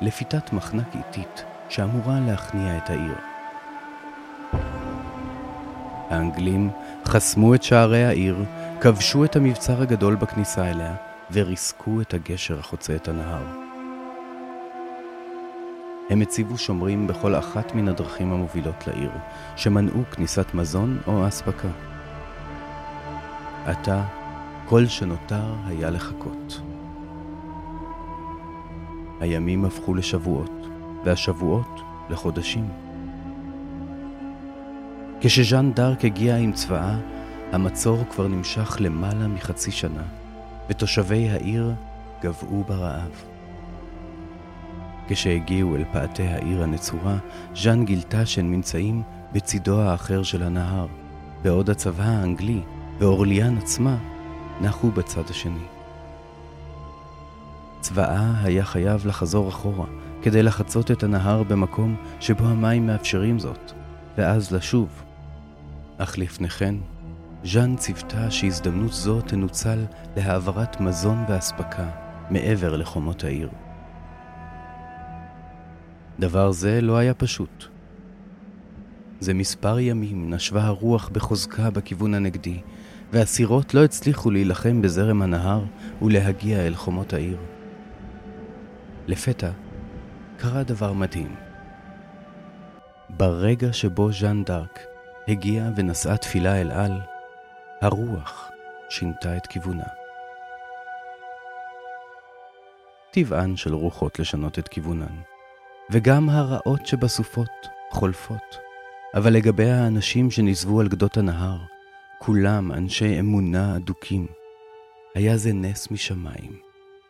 לפיתת 0.00 0.52
מחנק 0.52 0.86
איטית 0.94 1.44
שאמורה 1.68 2.20
להכניע 2.26 2.76
את 2.76 2.90
העיר. 2.90 3.14
האנגלים 6.10 6.70
חסמו 7.04 7.54
את 7.54 7.62
שערי 7.62 8.04
העיר, 8.04 8.44
כבשו 8.80 9.24
את 9.24 9.36
המבצר 9.36 9.82
הגדול 9.82 10.14
בכניסה 10.14 10.70
אליה 10.70 10.94
וריסקו 11.32 12.00
את 12.00 12.14
הגשר 12.14 12.58
החוצה 12.58 12.94
את 12.94 13.08
הנהר. 13.08 13.44
הם 16.10 16.20
הציבו 16.20 16.58
שומרים 16.58 17.06
בכל 17.06 17.34
אחת 17.34 17.74
מן 17.74 17.88
הדרכים 17.88 18.32
המובילות 18.32 18.86
לעיר, 18.86 19.10
שמנעו 19.56 20.02
כניסת 20.10 20.54
מזון 20.54 20.98
או 21.06 21.28
אספקה. 21.28 21.68
עתה 23.66 24.02
כל 24.72 24.86
שנותר 24.86 25.54
היה 25.66 25.90
לחכות. 25.90 26.60
הימים 29.20 29.64
הפכו 29.64 29.94
לשבועות, 29.94 30.66
והשבועות 31.04 31.80
לחודשים. 32.10 32.68
כשז'אן 35.20 35.72
דארק 35.72 36.04
הגיע 36.04 36.36
עם 36.36 36.52
צבאה, 36.52 36.98
המצור 37.52 38.04
כבר 38.10 38.28
נמשך 38.28 38.76
למעלה 38.80 39.28
מחצי 39.28 39.70
שנה, 39.70 40.02
ותושבי 40.68 41.30
העיר 41.30 41.72
גבעו 42.22 42.64
ברעב. 42.68 43.22
כשהגיעו 45.08 45.76
אל 45.76 45.84
פאתי 45.92 46.22
העיר 46.22 46.62
הנצורה, 46.62 47.16
ז'אן 47.54 47.84
גילתה 47.84 48.26
שהן 48.26 48.50
נמצאים 48.50 49.02
בצידו 49.32 49.80
האחר 49.80 50.22
של 50.22 50.42
הנהר, 50.42 50.86
בעוד 51.42 51.70
הצבא 51.70 52.04
האנגלי 52.04 52.60
ואורליאן 52.98 53.58
עצמה 53.58 53.96
נחו 54.60 54.90
בצד 54.90 55.30
השני. 55.30 55.64
צבאה 57.80 58.42
היה 58.42 58.64
חייב 58.64 59.06
לחזור 59.06 59.48
אחורה 59.48 59.86
כדי 60.22 60.42
לחצות 60.42 60.90
את 60.90 61.02
הנהר 61.02 61.42
במקום 61.42 61.96
שבו 62.20 62.44
המים 62.44 62.86
מאפשרים 62.86 63.38
זאת, 63.38 63.72
ואז 64.18 64.52
לשוב. 64.52 65.02
אך 65.98 66.18
לפני 66.18 66.48
כן, 66.48 66.74
ז'אן 67.44 67.76
ציוותה 67.76 68.30
שהזדמנות 68.30 68.92
זו 68.92 69.20
תנוצל 69.20 69.84
להעברת 70.16 70.80
מזון 70.80 71.24
ואספקה 71.28 71.88
מעבר 72.30 72.76
לחומות 72.76 73.24
העיר. 73.24 73.48
דבר 76.18 76.52
זה 76.52 76.80
לא 76.80 76.96
היה 76.96 77.14
פשוט. 77.14 77.64
זה 79.20 79.34
מספר 79.34 79.78
ימים 79.78 80.34
נשבה 80.34 80.64
הרוח 80.64 81.08
בחוזקה 81.08 81.70
בכיוון 81.70 82.14
הנגדי, 82.14 82.60
והסירות 83.12 83.74
לא 83.74 83.84
הצליחו 83.84 84.30
להילחם 84.30 84.82
בזרם 84.82 85.22
הנהר 85.22 85.64
ולהגיע 86.02 86.66
אל 86.66 86.74
חומות 86.74 87.12
העיר. 87.12 87.38
לפתע 89.06 89.50
קרה 90.36 90.62
דבר 90.62 90.92
מדהים. 90.92 91.34
ברגע 93.10 93.72
שבו 93.72 94.12
ז'אן 94.12 94.44
דארק 94.44 94.80
הגיע 95.28 95.68
ונשאה 95.76 96.16
תפילה 96.16 96.60
אל 96.60 96.70
על, 96.70 97.00
הרוח 97.80 98.50
שינתה 98.88 99.36
את 99.36 99.46
כיוונה. 99.46 99.84
טבען 103.10 103.56
של 103.56 103.74
רוחות 103.74 104.18
לשנות 104.18 104.58
את 104.58 104.68
כיוונן, 104.68 105.20
וגם 105.90 106.28
הרעות 106.28 106.86
שבסופות 106.86 107.68
חולפות. 107.90 108.58
אבל 109.14 109.32
לגבי 109.32 109.70
האנשים 109.70 110.30
שנזבו 110.30 110.80
על 110.80 110.88
גדות 110.88 111.16
הנהר, 111.16 111.58
כולם 112.24 112.72
אנשי 112.72 113.20
אמונה 113.20 113.76
אדוקים. 113.76 114.26
היה 115.14 115.36
זה 115.36 115.52
נס 115.52 115.90
משמיים, 115.90 116.60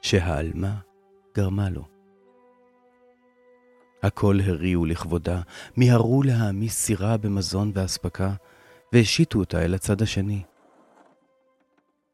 שהעלמה 0.03 0.75
גרמה 1.37 1.71
לו. 1.71 1.85
הכל 4.03 4.39
הריעו 4.45 4.85
לכבודה, 4.85 5.41
מיהרו 5.77 6.23
להעמיס 6.23 6.75
סירה 6.75 7.17
במזון 7.17 7.73
ואספקה, 7.75 8.35
והשיתו 8.93 9.39
אותה 9.39 9.65
אל 9.65 9.75
הצד 9.75 10.03
השני. 10.03 10.43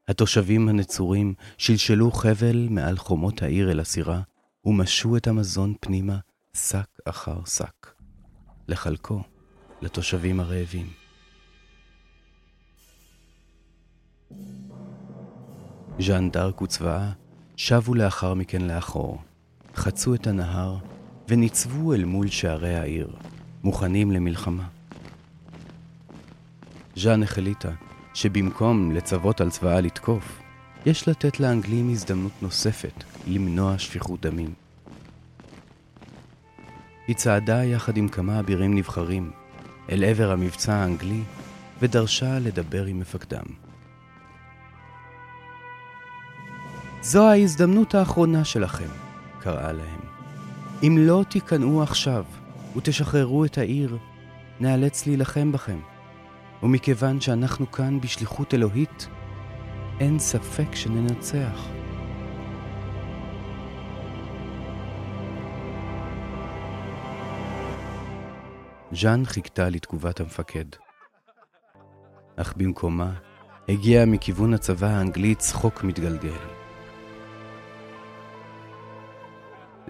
התושבים 0.09 0.69
הנצורים 0.69 1.35
שלשלו 1.59 2.11
חבל 2.11 2.67
מעל 2.71 2.97
חומות 2.97 3.43
העיר 3.43 3.71
אל 3.71 3.81
הסירה, 3.81 4.21
ומשו 4.65 5.17
את 5.17 5.27
המזון 5.27 5.75
פנימה 5.81 6.19
שק 6.55 6.99
אחר 7.05 7.45
שק, 7.45 7.87
לחלקו 8.69 9.23
לתושבים 9.83 10.41
הרעבים. 10.41 11.08
ז'אן 16.01 16.31
דארק 16.31 16.63
וצבאה 16.63 17.11
שבו 17.57 17.95
לאחר 17.95 18.35
מכן 18.35 18.63
לאחור, 18.63 19.19
חצו 19.75 20.15
את 20.15 20.27
הנהר 20.27 20.77
וניצבו 21.29 21.95
אל 21.95 22.05
מול 22.05 22.29
שערי 22.29 22.75
העיר, 22.75 23.17
מוכנים 23.65 24.11
למלחמה. 24.11 24.69
ז'אן 26.97 27.23
החליטה 27.23 27.71
שבמקום 28.15 28.93
לצוות 28.93 29.41
על 29.41 29.51
צבאה 29.51 29.81
לתקוף, 29.81 30.41
יש 30.87 31.09
לתת 31.09 31.41
לאנגלים 31.41 31.91
הזדמנות 31.91 32.33
נוספת 32.43 33.05
למנוע 33.27 33.79
שפיכות 33.79 34.21
דמים. 34.27 34.55
היא 37.07 37.17
צעדה 37.17 37.65
יחד 37.65 37.97
עם 37.97 38.09
כמה 38.09 38.41
אבירים 38.41 38.75
נבחרים 38.75 39.31
אל 39.91 40.05
עבר 40.05 40.31
המבצע 40.31 40.75
האנגלי 40.75 41.23
ודרשה 41.81 42.39
לדבר 42.39 42.85
עם 42.85 43.01
מפקדם. 43.01 43.68
זו 47.03 47.29
ההזדמנות 47.29 47.95
האחרונה 47.95 48.45
שלכם, 48.45 48.89
קראה 49.41 49.73
להם. 49.73 50.01
אם 50.83 50.97
לא 50.99 51.25
תיכנעו 51.29 51.83
עכשיו 51.83 52.25
ותשחררו 52.77 53.45
את 53.45 53.59
העיר, 53.59 53.99
נאלץ 54.61 55.07
להילחם 55.07 55.53
בכם. 55.53 55.79
ומכיוון 56.63 57.21
שאנחנו 57.21 57.73
כאן 57.73 58.01
בשליחות 58.01 58.55
אלוהית, 58.55 59.09
אין 60.01 60.19
ספק 60.19 60.75
שננצח. 60.75 61.69
ז'אן 68.93 69.25
חיכתה 69.25 69.69
לתגובת 69.69 70.21
המפקד. 70.21 70.65
אך 72.37 72.55
במקומה 72.57 73.13
הגיע 73.69 74.05
מכיוון 74.05 74.55
הצבא 74.55 74.87
האנגלי 74.87 75.35
צחוק 75.35 75.85
מתגלגל. 75.85 76.58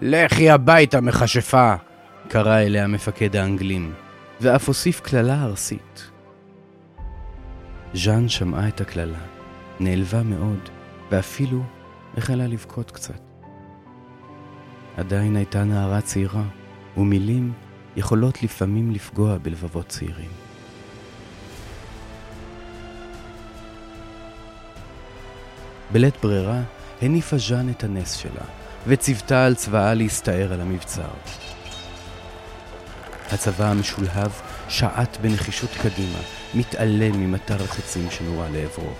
לכי 0.01 0.49
הביתה, 0.49 1.01
מכשפה! 1.01 1.73
קרא 2.27 2.59
אליה 2.59 2.87
מפקד 2.87 3.35
האנגלים, 3.35 3.93
ואף 4.41 4.67
הוסיף 4.67 4.99
קללה 4.99 5.43
ארסית. 5.43 6.09
ז'אן 7.93 8.29
שמעה 8.29 8.67
את 8.67 8.81
הקללה, 8.81 9.19
נעלבה 9.79 10.23
מאוד, 10.23 10.69
ואפילו 11.11 11.63
החלה 12.17 12.47
לבכות 12.47 12.91
קצת. 12.91 13.19
עדיין 14.97 15.35
הייתה 15.35 15.63
נערה 15.63 16.01
צעירה, 16.01 16.43
ומילים 16.97 17.53
יכולות 17.95 18.43
לפעמים 18.43 18.91
לפגוע 18.91 19.37
בלבבות 19.37 19.87
צעירים. 19.87 20.29
בלית 25.91 26.15
ברירה 26.21 26.61
הניפה 27.01 27.37
ז'אן 27.37 27.69
את 27.69 27.83
הנס 27.83 28.13
שלה, 28.13 28.58
וציוותה 28.87 29.45
על 29.45 29.55
צבאה 29.55 29.93
להסתער 29.93 30.53
על 30.53 30.61
המבצר. 30.61 31.09
הצבא 33.31 33.65
המשולהב 33.65 34.31
שעט 34.69 35.17
בנחישות 35.21 35.69
קדימה, 35.81 36.19
מתעלם 36.53 37.11
ממטר 37.11 37.63
החצים 37.63 38.11
שנורה 38.11 38.49
לעברו. 38.49 38.93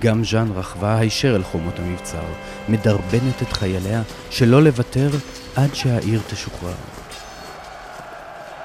גם 0.00 0.24
ז'אן 0.24 0.52
רכבה 0.54 0.98
הישר 0.98 1.36
אל 1.36 1.42
חומות 1.42 1.78
המבצר, 1.78 2.24
מדרבנת 2.68 3.42
את 3.42 3.52
חייליה 3.52 4.02
שלא 4.30 4.62
לוותר 4.62 5.10
עד 5.56 5.74
שהעיר 5.74 6.20
תשוחרר. 6.30 6.74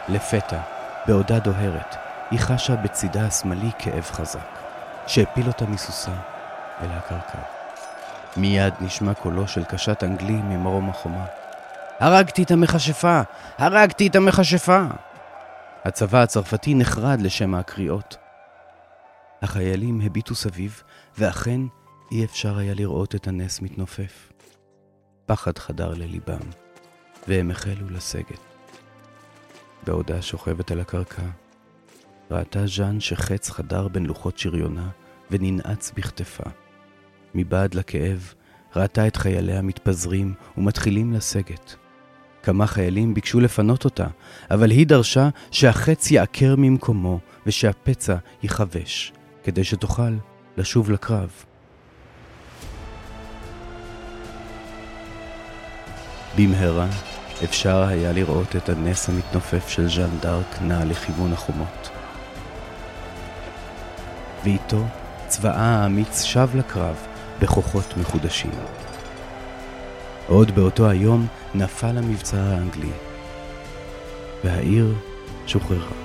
לפתע, 0.09 0.59
בעודה 1.07 1.39
דוהרת, 1.39 1.95
היא 2.31 2.39
חשה 2.39 2.75
בצידה 2.75 3.25
השמאלי 3.25 3.71
כאב 3.79 4.03
חזק, 4.03 4.59
שהפיל 5.07 5.47
אותה 5.47 5.65
מסוסה 5.65 6.13
אל 6.81 6.89
הקרקע. 6.91 7.54
מיד 8.37 8.73
נשמע 8.81 9.13
קולו 9.13 9.47
של 9.47 9.63
קשת 9.63 10.03
אנגלי 10.03 10.33
ממרום 10.41 10.89
החומה. 10.89 11.25
הרגתי 11.99 12.43
את 12.43 12.51
המכשפה! 12.51 13.21
הרגתי 13.57 14.07
את 14.07 14.15
המכשפה! 14.15 14.81
הצבא 15.85 16.23
הצרפתי 16.23 16.73
נחרד 16.73 17.21
לשם 17.21 17.55
הקריאות. 17.55 18.17
החיילים 19.41 20.01
הביטו 20.01 20.35
סביב, 20.35 20.83
ואכן 21.17 21.61
אי 22.11 22.25
אפשר 22.25 22.57
היה 22.57 22.73
לראות 22.73 23.15
את 23.15 23.27
הנס 23.27 23.61
מתנופף. 23.61 24.31
פחד 25.25 25.57
חדר 25.57 25.93
לליבם, 25.93 26.49
והם 27.27 27.51
החלו 27.51 27.89
לסגת. 27.89 28.39
בעודה 29.83 30.21
שוכבת 30.21 30.71
על 30.71 30.79
הקרקע, 30.79 31.23
ראתה 32.31 32.67
ז'אן 32.67 32.99
שחץ 32.99 33.49
חדר 33.49 33.87
בין 33.87 34.05
לוחות 34.05 34.37
שריונה 34.37 34.89
וננעץ 35.31 35.91
בכתפה. 35.95 36.49
מבעד 37.35 37.73
לכאב, 37.73 38.33
ראתה 38.75 39.07
את 39.07 39.15
חייליה 39.15 39.61
מתפזרים 39.61 40.33
ומתחילים 40.57 41.13
לסגת. 41.13 41.75
כמה 42.43 42.67
חיילים 42.67 43.13
ביקשו 43.13 43.39
לפנות 43.39 43.85
אותה, 43.85 44.07
אבל 44.51 44.71
היא 44.71 44.87
דרשה 44.87 45.29
שהחץ 45.51 46.11
יעקר 46.11 46.55
ממקומו 46.57 47.19
ושהפצע 47.45 48.15
ייחבש, 48.43 49.13
כדי 49.43 49.63
שתוכל 49.63 50.11
לשוב 50.57 50.91
לקרב. 50.91 51.29
במהרה 56.37 56.87
אפשר 57.43 57.83
היה 57.83 58.11
לראות 58.11 58.55
את 58.55 58.69
הנס 58.69 59.09
המתנופף 59.09 59.67
של 59.67 59.89
ז'אן 59.89 60.17
דארק 60.21 60.61
נע 60.61 60.85
לכיוון 60.85 61.33
החומות. 61.33 61.89
ואיתו 64.43 64.85
צבאה 65.27 65.81
האמיץ 65.81 66.23
שב 66.23 66.49
לקרב 66.55 67.14
בכוחות 67.39 67.97
מחודשים. 67.97 68.51
עוד 70.27 70.55
באותו 70.55 70.89
היום 70.89 71.27
נפל 71.55 71.97
המבצר 71.97 72.37
האנגלי, 72.37 72.91
והעיר 74.43 74.93
שוחררה. 75.47 76.04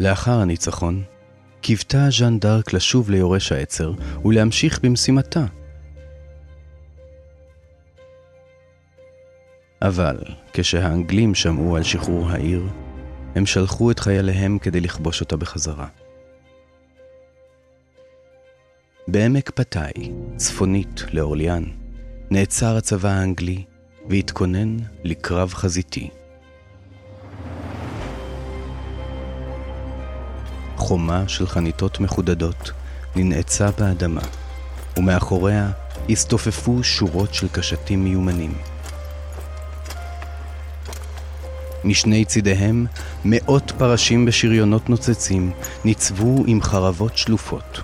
לאחר 0.00 0.40
הניצחון, 0.40 1.02
קיוותה 1.60 2.08
ז'אן 2.10 2.38
דארק 2.38 2.72
לשוב 2.72 3.10
ליורש 3.10 3.52
העצר 3.52 3.92
ולהמשיך 4.24 4.80
במשימתה. 4.82 5.44
אבל 9.82 10.16
כשהאנגלים 10.52 11.34
שמעו 11.34 11.76
על 11.76 11.82
שחרור 11.82 12.30
העיר, 12.30 12.68
הם 13.34 13.46
שלחו 13.46 13.90
את 13.90 14.00
חייליהם 14.00 14.58
כדי 14.58 14.80
לכבוש 14.80 15.20
אותה 15.20 15.36
בחזרה. 15.36 15.86
בעמק 19.08 19.50
פתאי, 19.50 20.12
צפונית 20.36 21.02
לאורליאן, 21.12 21.64
נעצר 22.30 22.76
הצבא 22.76 23.08
האנגלי 23.08 23.64
והתכונן 24.08 24.76
לקרב 25.04 25.54
חזיתי. 25.54 26.19
חומה 30.80 31.24
של 31.28 31.46
חניתות 31.46 32.00
מחודדות 32.00 32.70
ננעצה 33.16 33.70
באדמה, 33.78 34.20
ומאחוריה 34.96 35.70
הסתופפו 36.10 36.82
שורות 36.82 37.34
של 37.34 37.48
קשתים 37.48 38.04
מיומנים. 38.04 38.54
משני 41.84 42.24
צידיהם 42.24 42.86
מאות 43.24 43.72
פרשים 43.78 44.24
בשריונות 44.26 44.90
נוצצים 44.90 45.52
ניצבו 45.84 46.44
עם 46.46 46.62
חרבות 46.62 47.18
שלופות. 47.18 47.80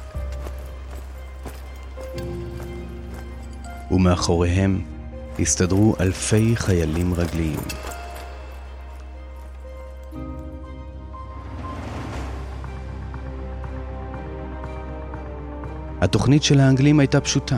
ומאחוריהם 3.91 4.83
הסתדרו 5.39 5.95
אלפי 6.01 6.57
חיילים 6.57 7.15
רגליים. 7.15 7.61
התוכנית 16.07 16.43
של 16.43 16.61
האנגלים 16.61 17.01
הייתה 17.01 17.21
פשוטה. 17.21 17.57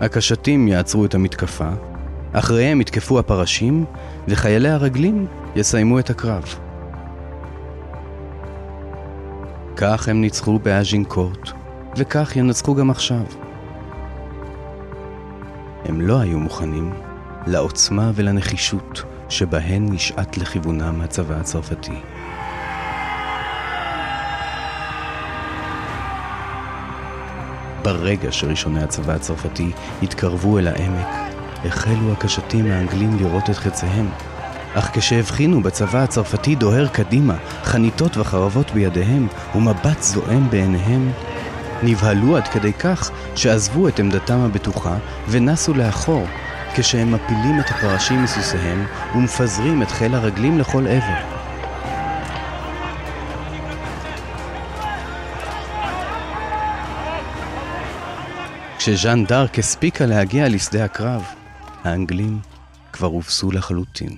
הקשתים 0.00 0.68
יעצרו 0.68 1.04
את 1.04 1.14
המתקפה, 1.14 1.68
אחריהם 2.32 2.80
יתקפו 2.80 3.18
הפרשים, 3.18 3.84
וחיילי 4.28 4.68
הרגלים 4.68 5.26
יסיימו 5.56 5.98
את 5.98 6.10
הקרב. 6.10 6.44
כך 9.76 10.08
הם 10.08 10.20
ניצחו 10.20 10.58
באז'ינקורט, 10.58 11.50
וכך 11.96 12.36
ינצחו 12.36 12.74
גם 12.74 12.90
עכשיו. 12.90 13.24
הם 15.84 16.00
לא 16.00 16.20
היו 16.20 16.38
מוכנים 16.38 16.92
לעוצמה 17.46 18.10
ולנחישות 18.14 19.02
שבהן 19.28 19.92
נשעט 19.92 20.36
לכיוונם 20.36 21.00
הצבא 21.00 21.34
הצרפתי. 21.34 22.00
ברגע 27.88 28.32
שראשוני 28.32 28.82
הצבא 28.82 29.12
הצרפתי 29.12 29.70
התקרבו 30.02 30.58
אל 30.58 30.66
העמק, 30.66 31.06
החלו 31.64 32.12
הקשתים 32.12 32.70
האנגלים 32.70 33.16
לראות 33.20 33.50
את 33.50 33.56
חציהם. 33.56 34.10
אך 34.74 34.90
כשהבחינו 34.92 35.62
בצבא 35.62 35.98
הצרפתי 35.98 36.54
דוהר 36.54 36.88
קדימה, 36.88 37.36
חניתות 37.62 38.16
וחרבות 38.16 38.70
בידיהם, 38.70 39.26
ומבט 39.54 40.02
זועם 40.02 40.50
בעיניהם, 40.50 41.12
נבהלו 41.82 42.36
עד 42.36 42.48
כדי 42.48 42.72
כך 42.72 43.10
שעזבו 43.34 43.88
את 43.88 43.98
עמדתם 43.98 44.38
הבטוחה 44.38 44.96
ונסו 45.28 45.74
לאחור, 45.74 46.26
כשהם 46.74 47.12
מפילים 47.12 47.60
את 47.60 47.70
הפרשים 47.70 48.22
מסוסיהם 48.22 48.86
ומפזרים 49.14 49.82
את 49.82 49.90
חיל 49.90 50.14
הרגלים 50.14 50.58
לכל 50.58 50.86
עבר. 50.86 51.37
שז'אן 58.88 59.24
דארק 59.24 59.58
הספיקה 59.58 60.06
להגיע 60.06 60.48
לשדה 60.48 60.84
הקרב, 60.84 61.22
האנגלים 61.84 62.40
כבר 62.92 63.06
הובסו 63.06 63.50
לחלוטין. 63.50 64.16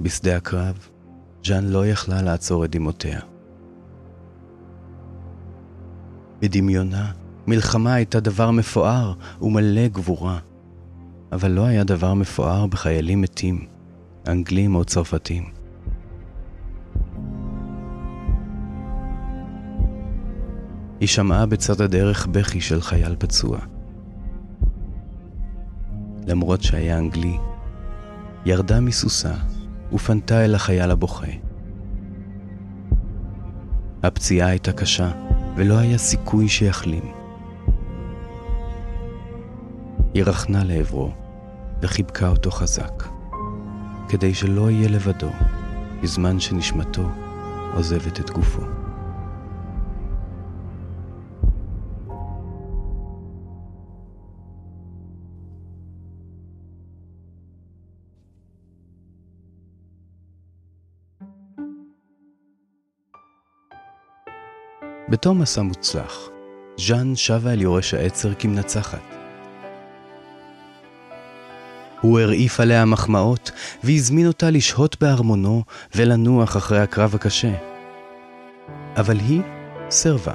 בשדה 0.00 0.36
הקרב, 0.36 0.88
ז'אן 1.44 1.64
לא 1.64 1.86
יכלה 1.86 2.22
לעצור 2.22 2.64
את 2.64 2.70
דמעותיה. 2.70 3.20
בדמיונה, 6.40 7.12
מלחמה 7.46 7.94
הייתה 7.94 8.20
דבר 8.20 8.50
מפואר 8.50 9.14
ומלא 9.40 9.88
גבורה. 9.88 10.47
אבל 11.32 11.50
לא 11.50 11.64
היה 11.64 11.84
דבר 11.84 12.14
מפואר 12.14 12.66
בחיילים 12.66 13.20
מתים, 13.20 13.66
אנגלים 14.28 14.74
או 14.74 14.84
צרפתים. 14.84 15.44
היא 21.00 21.08
שמעה 21.08 21.46
בצד 21.46 21.80
הדרך 21.80 22.26
בכי 22.26 22.60
של 22.60 22.80
חייל 22.80 23.16
פצוע. 23.18 23.58
למרות 26.26 26.62
שהיה 26.62 26.98
אנגלי, 26.98 27.38
ירדה 28.44 28.80
מסוסה 28.80 29.34
ופנתה 29.92 30.44
אל 30.44 30.54
החייל 30.54 30.90
הבוכה. 30.90 31.26
הפציעה 34.02 34.48
הייתה 34.48 34.72
קשה, 34.72 35.10
ולא 35.56 35.78
היה 35.78 35.98
סיכוי 35.98 36.48
שיחלים. 36.48 37.12
היא 40.14 40.24
רכנה 40.24 40.64
לעברו 40.64 41.12
וחיבקה 41.82 42.28
אותו 42.28 42.50
חזק, 42.50 43.04
כדי 44.08 44.34
שלא 44.34 44.70
יהיה 44.70 44.88
לבדו 44.88 45.30
בזמן 46.02 46.40
שנשמתו 46.40 47.08
עוזבת 47.74 48.20
את 48.20 48.30
גופו. 48.30 48.62
בתום 65.10 65.42
מסע 65.42 65.62
מוצלח, 65.62 66.28
ז'אן 66.78 67.16
שבה 67.16 67.52
אל 67.52 67.60
יורש 67.62 67.94
העצר 67.94 68.34
כמנצחת. 68.34 69.17
הוא 72.00 72.20
הרעיף 72.20 72.60
עליה 72.60 72.84
מחמאות, 72.84 73.50
והזמין 73.84 74.26
אותה 74.26 74.50
לשהות 74.50 74.96
בארמונו 75.00 75.62
ולנוח 75.94 76.56
אחרי 76.56 76.80
הקרב 76.80 77.14
הקשה. 77.14 77.52
אבל 78.96 79.18
היא 79.18 79.42
סירבה. 79.90 80.34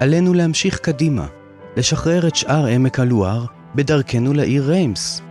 עלינו 0.00 0.34
להמשיך 0.34 0.78
קדימה, 0.78 1.26
לשחרר 1.76 2.28
את 2.28 2.36
שאר 2.36 2.66
עמק 2.66 3.00
הלואר 3.00 3.44
בדרכנו 3.74 4.32
לעיר 4.32 4.70
ריימס. 4.70 5.22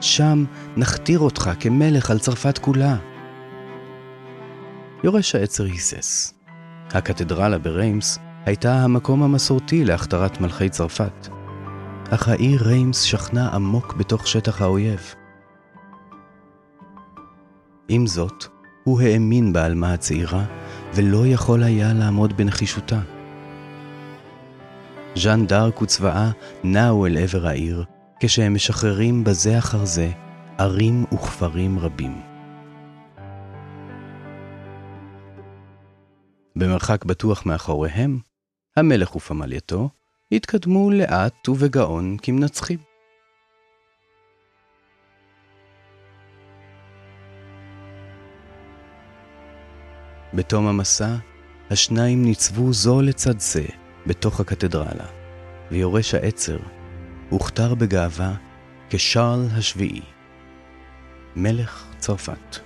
שם 0.00 0.44
נכתיר 0.76 1.18
אותך 1.18 1.50
כמלך 1.60 2.10
על 2.10 2.18
צרפת 2.18 2.58
כולה. 2.58 2.96
יורש 5.04 5.34
העצר 5.34 5.64
היסס. 5.64 6.34
הקתדרלה 6.90 7.58
בריימס 7.58 8.18
הייתה 8.46 8.74
המקום 8.74 9.22
המסורתי 9.22 9.84
להכתרת 9.84 10.40
מלכי 10.40 10.68
צרפת, 10.68 11.28
אך 12.10 12.28
העיר 12.28 12.62
ריימס 12.62 13.02
שכנה 13.02 13.48
עמוק 13.48 13.94
בתוך 13.94 14.26
שטח 14.26 14.62
האויב. 14.62 15.14
עם 17.88 18.06
זאת, 18.06 18.44
הוא 18.84 19.00
האמין 19.00 19.52
בעלמה 19.52 19.92
הצעירה, 19.92 20.44
ולא 20.94 21.26
יכול 21.26 21.62
היה 21.62 21.92
לעמוד 21.92 22.36
בנחישותה. 22.36 23.00
ז'אן 25.16 25.46
דארק 25.46 25.82
וצבאה 25.82 26.30
נעו 26.64 27.06
אל 27.06 27.18
עבר 27.18 27.46
העיר, 27.46 27.84
כשהם 28.20 28.54
משחררים 28.54 29.24
בזה 29.24 29.58
אחר 29.58 29.84
זה 29.84 30.10
ערים 30.58 31.04
וכפרים 31.12 31.78
רבים. 31.78 32.20
במרחק 36.56 37.04
בטוח 37.04 37.46
מאחוריהם, 37.46 38.18
המלך 38.76 39.16
ופמלייתו 39.16 39.88
התקדמו 40.32 40.90
לאט 40.90 41.48
ובגאון 41.48 42.16
כמנצחים. 42.22 42.78
בתום 50.34 50.66
המסע, 50.66 51.14
השניים 51.70 52.24
ניצבו 52.24 52.72
זו 52.72 53.02
לצד 53.02 53.40
זה 53.40 53.64
בתוך 54.06 54.40
הקתדרלה, 54.40 55.06
ויורש 55.70 56.14
העצר 56.14 56.58
הוכתר 57.30 57.74
בגאווה 57.74 58.34
כשארל 58.90 59.46
השביעי, 59.52 60.02
מלך 61.36 61.86
צרפת. 61.98 62.58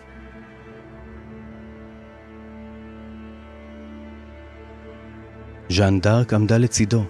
ז'אן 5.68 6.00
דארק 6.00 6.32
עמדה 6.34 6.58
לצידו, 6.58 7.04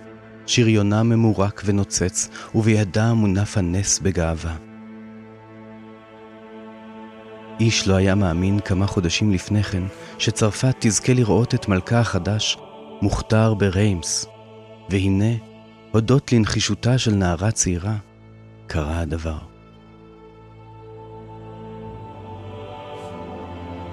שריונה 0.47 1.03
ממורק 1.03 1.63
ונוצץ, 1.65 2.29
ובידה 2.55 3.15
מונף 3.15 3.59
הנס 3.59 3.99
בגאווה. 3.99 4.57
איש 7.61 7.89
לא 7.89 7.95
היה 7.95 8.15
מאמין 8.15 8.61
כמה 8.61 8.87
חודשים 8.87 9.33
לפני 9.33 9.63
כן 9.63 9.83
שצרפת 10.19 10.75
תזכה 10.79 11.13
לראות 11.13 11.55
את 11.55 11.69
מלכה 11.69 12.01
החדש 12.01 12.59
מוכתר 13.03 13.55
בריימס, 13.55 14.27
והנה, 14.91 15.33
הודות 15.93 16.33
לנחישותה 16.33 16.99
של 16.99 17.15
נערה 17.15 17.51
צעירה, 17.51 17.97
קרה 18.67 19.01
הדבר. 19.01 19.39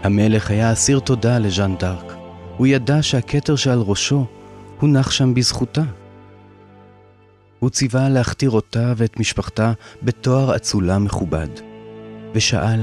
המלך 0.04 0.50
היה 0.50 0.74
אסיר 0.74 1.00
תודה 1.00 1.40
לז'אן 1.40 1.76
דארק. 1.80 2.14
הוא 2.58 2.68
ידע 2.68 2.98
שהכתר 3.02 3.56
שעל 3.56 3.80
ראשו 3.80 4.26
הונח 4.80 5.12
שם 5.12 5.34
בזכותה. 5.34 5.82
הוא 7.64 7.70
ציווה 7.70 8.10
להכתיר 8.10 8.50
אותה 8.50 8.94
ואת 8.98 9.20
משפחתה 9.20 9.74
בתואר 10.04 10.56
אצולה 10.56 11.00
מכובד, 11.00 11.48
ושאל, 12.34 12.80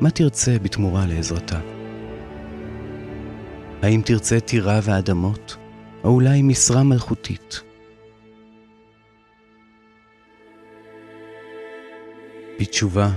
מה 0.00 0.10
תרצה 0.10 0.56
בתמורה 0.62 1.06
לעזרתה? 1.06 1.60
האם 3.82 4.02
תרצה 4.04 4.40
טירה 4.40 4.80
ואדמות, 4.82 5.56
או 6.04 6.10
אולי 6.10 6.42
משרה 6.42 6.82
מלכותית? 6.82 7.60
בתשובה, 12.60 13.10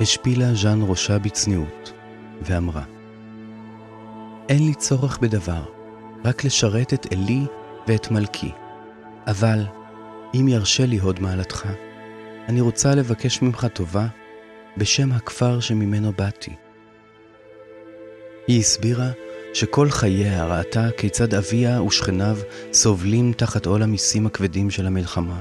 השפילה 0.00 0.54
ז'אן 0.54 0.80
ראשה 0.82 1.18
בצניעות, 1.18 1.92
ואמרה, 2.42 2.84
אין 4.48 4.66
לי 4.66 4.74
צורך 4.74 5.18
בדבר, 5.18 5.62
רק 6.24 6.44
לשרת 6.44 6.94
את 6.94 7.06
אלי 7.12 7.42
ואת 7.88 8.10
מלכי. 8.10 8.50
אבל, 9.26 9.64
אם 10.34 10.48
ירשה 10.48 10.86
לי 10.86 10.98
הוד 10.98 11.20
מעלתך, 11.20 11.68
אני 12.48 12.60
רוצה 12.60 12.94
לבקש 12.94 13.42
ממך 13.42 13.66
טובה 13.72 14.06
בשם 14.76 15.12
הכפר 15.12 15.60
שממנו 15.60 16.12
באתי. 16.12 16.52
היא 18.46 18.60
הסבירה 18.60 19.10
שכל 19.54 19.90
חייה 19.90 20.46
ראתה 20.46 20.88
כיצד 20.96 21.34
אביה 21.34 21.82
ושכניו 21.82 22.36
סובלים 22.72 23.32
תחת 23.32 23.66
עול 23.66 23.82
המיסים 23.82 24.26
הכבדים 24.26 24.70
של 24.70 24.86
המלחמה, 24.86 25.40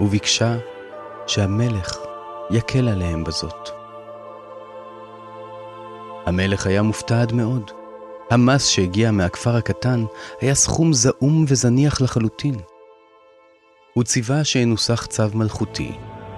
וביקשה 0.00 0.58
שהמלך 1.26 1.96
יקל 2.50 2.88
עליהם 2.88 3.24
בזאת. 3.24 3.68
המלך 6.26 6.66
היה 6.66 6.82
מופתע 6.82 7.22
עד 7.22 7.32
מאוד. 7.32 7.70
המס 8.30 8.66
שהגיע 8.66 9.10
מהכפר 9.10 9.56
הקטן 9.56 10.04
היה 10.40 10.54
סכום 10.54 10.92
זעום 10.92 11.44
וזניח 11.48 12.00
לחלוטין. 12.00 12.54
הוא 13.94 14.04
ציווה 14.04 14.44
שינוסח 14.44 15.06
צו 15.06 15.22
מלכותי, 15.34 15.92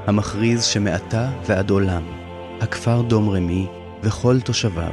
המכריז 0.06 0.64
שמעתה 0.64 1.30
ועד 1.46 1.70
עולם, 1.70 2.02
הכפר 2.60 3.02
דום 3.02 3.30
רמי 3.30 3.66
וכל 4.02 4.40
תושביו 4.40 4.92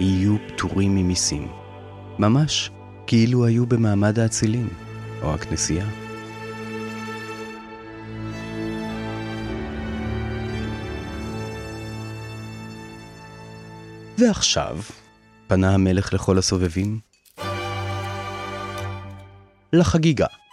יהיו 0.00 0.36
פטורים 0.48 0.94
ממיסים. 0.94 1.48
ממש 2.18 2.70
כאילו 3.06 3.46
היו 3.46 3.66
במעמד 3.66 4.18
האצילים, 4.18 4.68
או 5.22 5.34
הכנסייה. 5.34 5.86
ועכשיו, 14.18 14.78
פנה 15.46 15.74
המלך 15.74 16.14
לכל 16.14 16.38
הסובבים, 16.38 16.98
לחגיגה. 19.72 20.43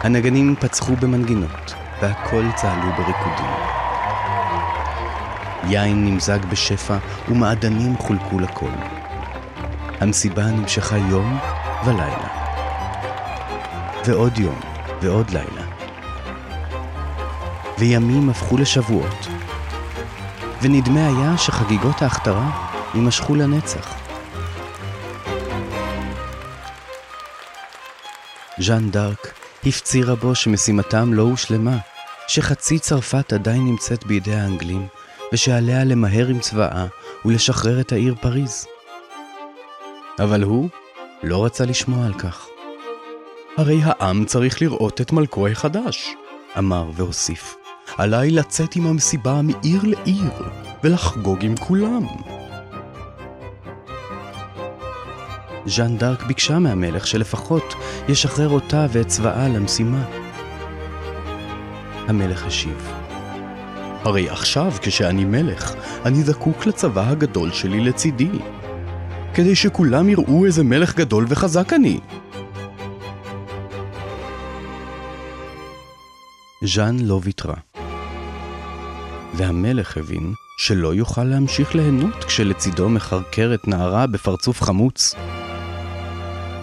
הנגנים 0.00 0.54
פצחו 0.60 0.96
במנגינות, 0.96 1.74
והכל 2.02 2.44
צהלו 2.56 2.92
בריקודים. 2.96 3.50
יין 5.64 6.04
נמזג 6.04 6.38
בשפע 6.44 6.96
ומעדנים 7.28 7.96
חולקו 7.96 8.38
לכל. 8.38 8.70
המסיבה 10.00 10.44
נמשכה 10.44 10.96
יום 10.96 11.38
ולילה. 11.84 12.28
ועוד 14.04 14.38
יום 14.38 14.60
ועוד 15.02 15.30
לילה. 15.30 15.64
וימים 17.78 18.30
הפכו 18.30 18.56
לשבועות, 18.56 19.28
ונדמה 20.62 21.06
היה 21.06 21.38
שחגיגות 21.38 22.02
ההכתרה 22.02 22.50
יימשכו 22.94 23.34
לנצח. 23.34 23.94
ז'אן 28.58 28.90
דארק 28.90 29.37
הפצירה 29.66 30.14
בו 30.14 30.34
שמשימתם 30.34 31.14
לא 31.14 31.22
הושלמה, 31.22 31.78
שחצי 32.28 32.78
צרפת 32.78 33.32
עדיין 33.32 33.64
נמצאת 33.64 34.06
בידי 34.06 34.34
האנגלים, 34.34 34.86
ושעליה 35.32 35.84
למהר 35.84 36.26
עם 36.26 36.40
צבאה 36.40 36.86
ולשחרר 37.24 37.80
את 37.80 37.92
העיר 37.92 38.14
פריז. 38.20 38.66
אבל 40.18 40.42
הוא 40.42 40.68
לא 41.22 41.44
רצה 41.44 41.64
לשמוע 41.64 42.06
על 42.06 42.14
כך. 42.14 42.46
הרי 43.56 43.80
העם 43.82 44.24
צריך 44.24 44.62
לראות 44.62 45.00
את 45.00 45.12
מלכו 45.12 45.48
החדש, 45.48 46.08
אמר 46.58 46.90
והוסיף. 46.94 47.56
עליי 47.96 48.30
לצאת 48.30 48.76
עם 48.76 48.86
המסיבה 48.86 49.42
מעיר 49.42 49.80
לעיר, 49.84 50.32
ולחגוג 50.84 51.44
עם 51.44 51.56
כולם. 51.56 52.06
ז'אן 55.68 55.96
דארק 55.96 56.22
ביקשה 56.22 56.58
מהמלך 56.58 57.06
שלפחות 57.06 57.74
ישחרר 58.08 58.48
אותה 58.48 58.86
ואת 58.92 59.06
צבאה 59.06 59.48
למשימה. 59.48 60.04
המלך 62.06 62.46
השיב: 62.46 62.92
הרי 64.04 64.30
עכשיו, 64.30 64.72
כשאני 64.80 65.24
מלך, 65.24 65.74
אני 66.04 66.22
זקוק 66.22 66.66
לצבא 66.66 67.08
הגדול 67.08 67.52
שלי 67.52 67.80
לצידי, 67.80 68.30
כדי 69.34 69.54
שכולם 69.54 70.08
יראו 70.08 70.44
איזה 70.44 70.64
מלך 70.64 70.94
גדול 70.96 71.26
וחזק 71.28 71.72
אני. 71.72 72.00
ז'אן 76.64 76.96
לא 77.00 77.20
ויתרה. 77.22 77.56
והמלך 79.34 79.96
הבין 79.96 80.32
שלא 80.58 80.94
יוכל 80.94 81.24
להמשיך 81.24 81.74
ליהנות 81.74 82.24
כשלצידו 82.24 82.88
מחרקרת 82.88 83.68
נערה 83.68 84.06
בפרצוף 84.06 84.62
חמוץ. 84.62 85.14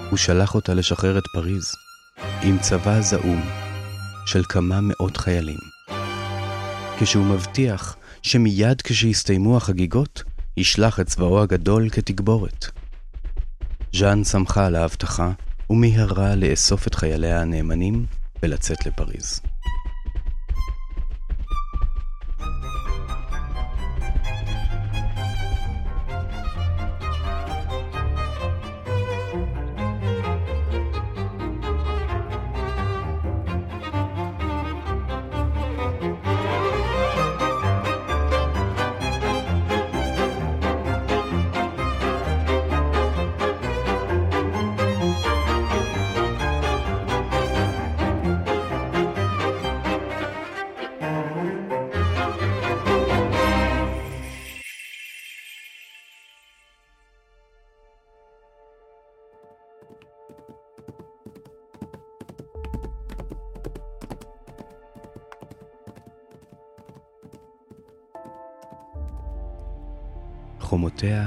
הוא 0.09 0.17
שלח 0.17 0.55
אותה 0.55 0.73
לשחרר 0.73 1.17
את 1.17 1.23
פריז, 1.33 1.75
עם 2.41 2.59
צבא 2.59 3.01
זעום 3.01 3.41
של 4.25 4.43
כמה 4.49 4.79
מאות 4.81 5.17
חיילים. 5.17 5.57
כשהוא 6.99 7.25
מבטיח 7.25 7.95
שמיד 8.21 8.81
כשיסתיימו 8.81 9.57
החגיגות, 9.57 10.23
ישלח 10.57 10.99
את 10.99 11.07
צבאו 11.07 11.41
הגדול 11.41 11.89
כתגבורת. 11.89 12.65
ז'אן 13.93 14.23
שמחה 14.23 14.65
על 14.65 14.75
ההבטחה, 14.75 15.31
ומיהרה 15.69 16.35
לאסוף 16.35 16.87
את 16.87 16.95
חייליה 16.95 17.41
הנאמנים 17.41 18.05
ולצאת 18.43 18.85
לפריז. 18.85 19.41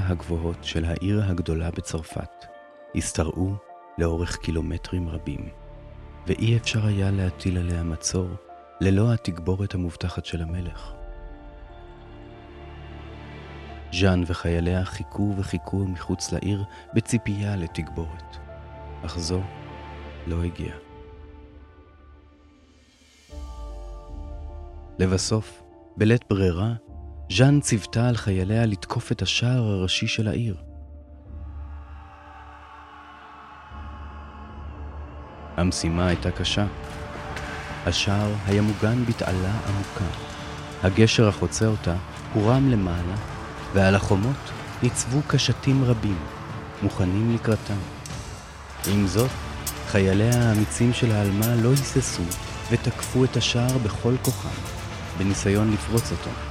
הגבוהות 0.09 0.63
של 0.63 0.85
העיר 0.85 1.23
הגדולה 1.23 1.71
בצרפת 1.71 2.45
השתרעו 2.95 3.53
לאורך 3.97 4.37
קילומטרים 4.37 5.09
רבים, 5.09 5.49
ואי 6.27 6.57
אפשר 6.57 6.85
היה 6.85 7.11
להטיל 7.11 7.57
עליה 7.57 7.83
מצור 7.83 8.29
ללא 8.81 9.13
התגבורת 9.13 9.73
המובטחת 9.73 10.25
של 10.25 10.41
המלך. 10.41 10.93
ז'אן 13.93 14.23
וחייליה 14.27 14.85
חיכו 14.85 15.33
וחיכו 15.37 15.77
מחוץ 15.77 16.31
לעיר 16.31 16.63
בציפייה 16.93 17.55
לתגבורת, 17.55 18.37
אך 19.05 19.19
זו 19.19 19.41
לא 20.27 20.43
הגיעה. 20.43 20.77
לבסוף, 24.99 25.63
בלית 25.97 26.21
ברירה, 26.29 26.73
ז'אן 27.31 27.59
ציוותה 27.59 28.07
על 28.07 28.17
חייליה 28.17 28.65
לתקוף 28.65 29.11
את 29.11 29.21
השער 29.21 29.63
הראשי 29.63 30.07
של 30.07 30.27
העיר. 30.27 30.55
המשימה 35.57 36.07
הייתה 36.07 36.31
קשה. 36.31 36.65
השער 37.85 38.31
היה 38.45 38.61
מוגן 38.61 39.05
בתעלה 39.05 39.51
עמוקה. 39.67 40.05
הגשר 40.83 41.27
החוצה 41.27 41.67
אותה 41.67 41.95
הורם 42.33 42.69
למעלה, 42.69 43.15
ועל 43.73 43.95
החומות 43.95 44.51
ניצבו 44.83 45.21
קשתים 45.27 45.83
רבים, 45.83 46.17
מוכנים 46.81 47.35
לקראתם. 47.35 47.79
עם 48.87 49.07
זאת, 49.07 49.31
חייליה 49.87 50.49
האמיצים 50.49 50.93
של 50.93 51.11
העלמה 51.11 51.55
לא 51.55 51.69
היססו 51.69 52.23
ותקפו 52.71 53.23
את 53.23 53.37
השער 53.37 53.77
בכל 53.77 54.13
כוחם, 54.21 54.61
בניסיון 55.17 55.73
לפרוץ 55.73 56.11
אותו. 56.11 56.48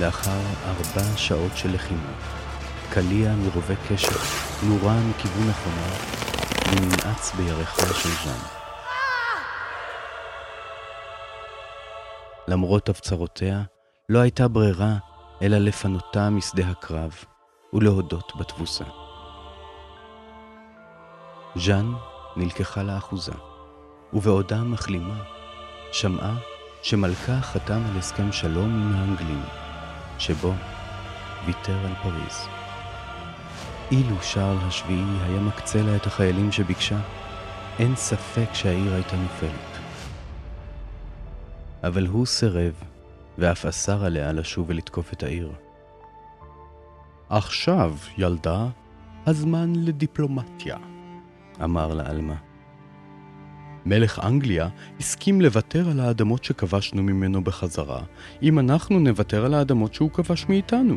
לאחר 0.00 0.40
ארבע 0.64 1.16
שעות 1.16 1.56
של 1.56 1.74
לחימה, 1.74 2.12
קליע 2.90 3.32
מרובה 3.34 3.74
קשר 3.88 4.18
נורה 4.68 5.00
מכיוון 5.00 5.50
החומה 5.50 5.86
וננעץ 6.68 7.34
בירחה 7.36 7.94
של 7.94 8.08
ז'אן. 8.08 8.40
למרות 12.48 12.88
הפצרותיה, 12.88 13.62
לא 14.08 14.18
הייתה 14.18 14.48
ברירה 14.48 14.96
אלא 15.42 15.58
לפנותה 15.58 16.30
משדה 16.30 16.68
הקרב 16.68 17.24
ולהודות 17.72 18.32
בתבוסה. 18.38 18.84
ז'אן 21.56 21.92
נלקחה 22.36 22.82
לאחוזה, 22.82 23.32
ובעודה 24.12 24.62
מחלימה, 24.62 25.22
שמעה 25.92 26.34
שמלכה 26.82 27.40
חתם 27.40 27.82
על 27.90 27.98
הסכם 27.98 28.32
שלום 28.32 28.70
עם 28.70 28.94
האנגלים. 28.94 29.69
שבו 30.20 30.52
ויתר 31.46 31.86
על 31.86 31.94
פריז. 32.02 32.48
אילו 33.90 34.16
שרל 34.22 34.56
השביעי 34.60 35.20
היה 35.22 35.40
מקצה 35.40 35.82
לה 35.82 35.96
את 35.96 36.06
החיילים 36.06 36.52
שביקשה, 36.52 36.98
אין 37.78 37.96
ספק 37.96 38.48
שהעיר 38.52 38.94
הייתה 38.94 39.16
נופלת. 39.16 39.78
אבל 41.84 42.06
הוא 42.06 42.26
סירב, 42.26 42.72
ואף 43.38 43.66
אסר 43.66 44.04
עליה 44.04 44.32
לשוב 44.32 44.66
ולתקוף 44.68 45.12
את 45.12 45.22
העיר. 45.22 45.52
עכשיו, 47.28 47.96
ילדה, 48.18 48.66
הזמן 49.26 49.72
לדיפלומטיה, 49.76 50.76
אמר 51.64 51.94
לעלמה. 51.94 52.49
מלך 53.86 54.20
אנגליה 54.24 54.68
הסכים 55.00 55.40
לוותר 55.40 55.90
על 55.90 56.00
האדמות 56.00 56.44
שכבשנו 56.44 57.02
ממנו 57.02 57.44
בחזרה, 57.44 58.02
אם 58.42 58.58
אנחנו 58.58 58.98
נוותר 58.98 59.44
על 59.44 59.54
האדמות 59.54 59.94
שהוא 59.94 60.10
כבש 60.10 60.46
מאיתנו. 60.48 60.96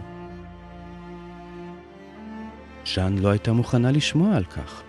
ז'אן 2.96 3.18
לא 3.18 3.30
הייתה 3.30 3.54
מוכנה 3.54 3.92
לשמוע 3.92 4.36
על 4.36 4.44
כך, 4.44 4.84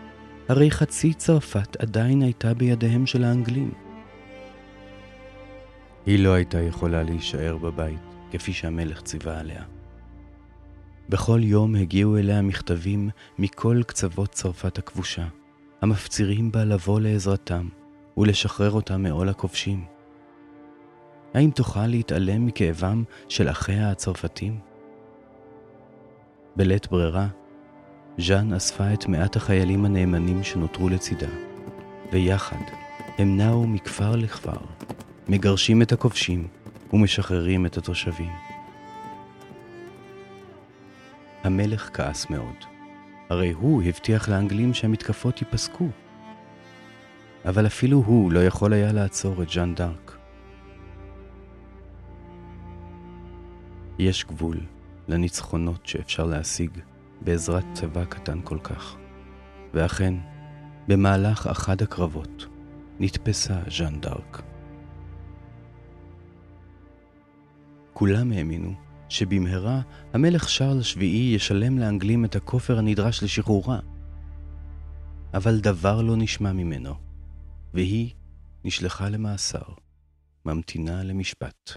הרי 0.49 0.71
חצי 0.71 1.15
צרפת 1.15 1.77
עדיין 1.77 2.23
הייתה 2.23 2.55
בידיהם 2.55 3.07
של 3.07 3.25
האנגלים. 3.25 3.71
היא 6.07 6.19
לא 6.19 6.33
הייתה 6.33 6.61
יכולה 6.61 7.03
להישאר 7.03 7.57
בבית, 7.57 8.01
כפי 8.31 8.53
שהמלך 8.53 9.03
ציווה 9.03 9.41
עליה. 9.41 9.63
בכל 11.09 11.41
יום 11.43 11.75
הגיעו 11.75 12.17
אליה 12.17 12.43
מכתבים 12.43 13.11
מכל 13.39 13.83
קצוות 13.87 14.33
צרפת 14.33 14.79
הכבושה, 14.79 15.27
המפצירים 15.83 16.53
בה 16.53 16.65
לבוא 16.65 17.01
לעזרתם, 17.01 17.69
ולשחרר 18.17 18.71
אותם 18.71 19.03
מעול 19.03 19.29
הכובשים? 19.29 19.85
האם 21.35 21.51
תוכל 21.51 21.87
להתעלם 21.87 22.47
מכאבם 22.47 23.05
של 23.29 23.51
אחיה 23.51 23.91
הצרפתים? 23.91 24.59
בלית 26.57 26.91
ברירה, 26.91 27.27
ז'אן 28.19 28.53
אספה 28.53 28.93
את 28.93 29.07
מעט 29.07 29.37
החיילים 29.37 29.85
הנאמנים 29.85 30.43
שנותרו 30.43 30.89
לצידה, 30.89 31.29
ויחד 32.13 32.63
הם 33.19 33.37
נעו 33.37 33.67
מכפר 33.67 34.17
לכפר, 34.17 34.59
מגרשים 35.29 35.83
את 35.83 35.93
הכובשים 35.93 36.49
ומשחררים 36.93 37.67
את 37.67 37.77
התושבים. 37.77 38.33
המלך 41.45 41.91
כעס 41.93 42.31
מאוד, 42.31 42.65
הרי 43.31 43.51
הוא 43.51 43.83
הבטיח 43.83 44.29
לאנגלים 44.29 44.75
שהמתקפות 44.75 45.41
ייפסקו. 45.41 45.89
אבל 47.45 47.67
אפילו 47.67 47.99
הוא 47.99 48.33
לא 48.33 48.45
יכול 48.45 48.73
היה 48.73 48.93
לעצור 48.93 49.43
את 49.43 49.49
ז'אן 49.49 49.75
דארק. 49.75 50.19
יש 53.99 54.25
גבול 54.25 54.61
לניצחונות 55.09 55.87
שאפשר 55.87 56.25
להשיג 56.25 56.71
בעזרת 57.21 57.65
צבא 57.73 58.05
קטן 58.05 58.41
כל 58.45 58.59
כך. 58.59 58.97
ואכן, 59.75 60.15
במהלך 60.89 61.47
אחד 61.47 61.83
הקרבות 61.83 62.47
נתפסה 63.01 63.61
ז'אן 63.79 64.01
דארק. 64.01 64.43
כולם 67.93 68.33
האמינו 68.33 68.75
שבמהרה 69.09 69.81
המלך 70.13 70.49
שרל 70.49 70.79
השביעי 70.81 71.35
ישלם 71.35 71.79
לאנגלים 71.79 72.25
את 72.25 72.37
הכופר 72.37 72.79
הנדרש 72.79 73.23
לשחרורה. 73.23 73.79
אבל 75.35 75.61
דבר 75.61 76.03
לא 76.03 76.17
נשמע 76.17 76.53
ממנו, 76.53 76.95
והיא 77.75 78.11
נשלחה 78.65 79.09
למאסר, 79.09 79.63
ממתינה 80.45 81.03
למשפט. 81.03 81.71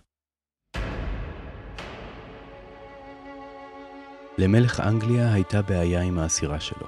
למלך 4.37 4.79
אנגליה 4.79 5.33
הייתה 5.33 5.61
בעיה 5.61 6.01
עם 6.01 6.19
האסירה 6.19 6.59
שלו. 6.59 6.87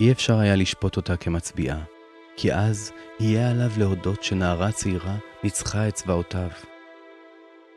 אי 0.00 0.12
אפשר 0.12 0.38
היה 0.38 0.56
לשפוט 0.56 0.96
אותה 0.96 1.16
כמצביעה, 1.16 1.84
כי 2.36 2.54
אז 2.54 2.92
יהיה 3.20 3.50
עליו 3.50 3.70
להודות 3.78 4.24
שנערה 4.24 4.72
צעירה 4.72 5.16
ניצחה 5.44 5.88
את 5.88 5.94
צבאותיו. 5.94 6.50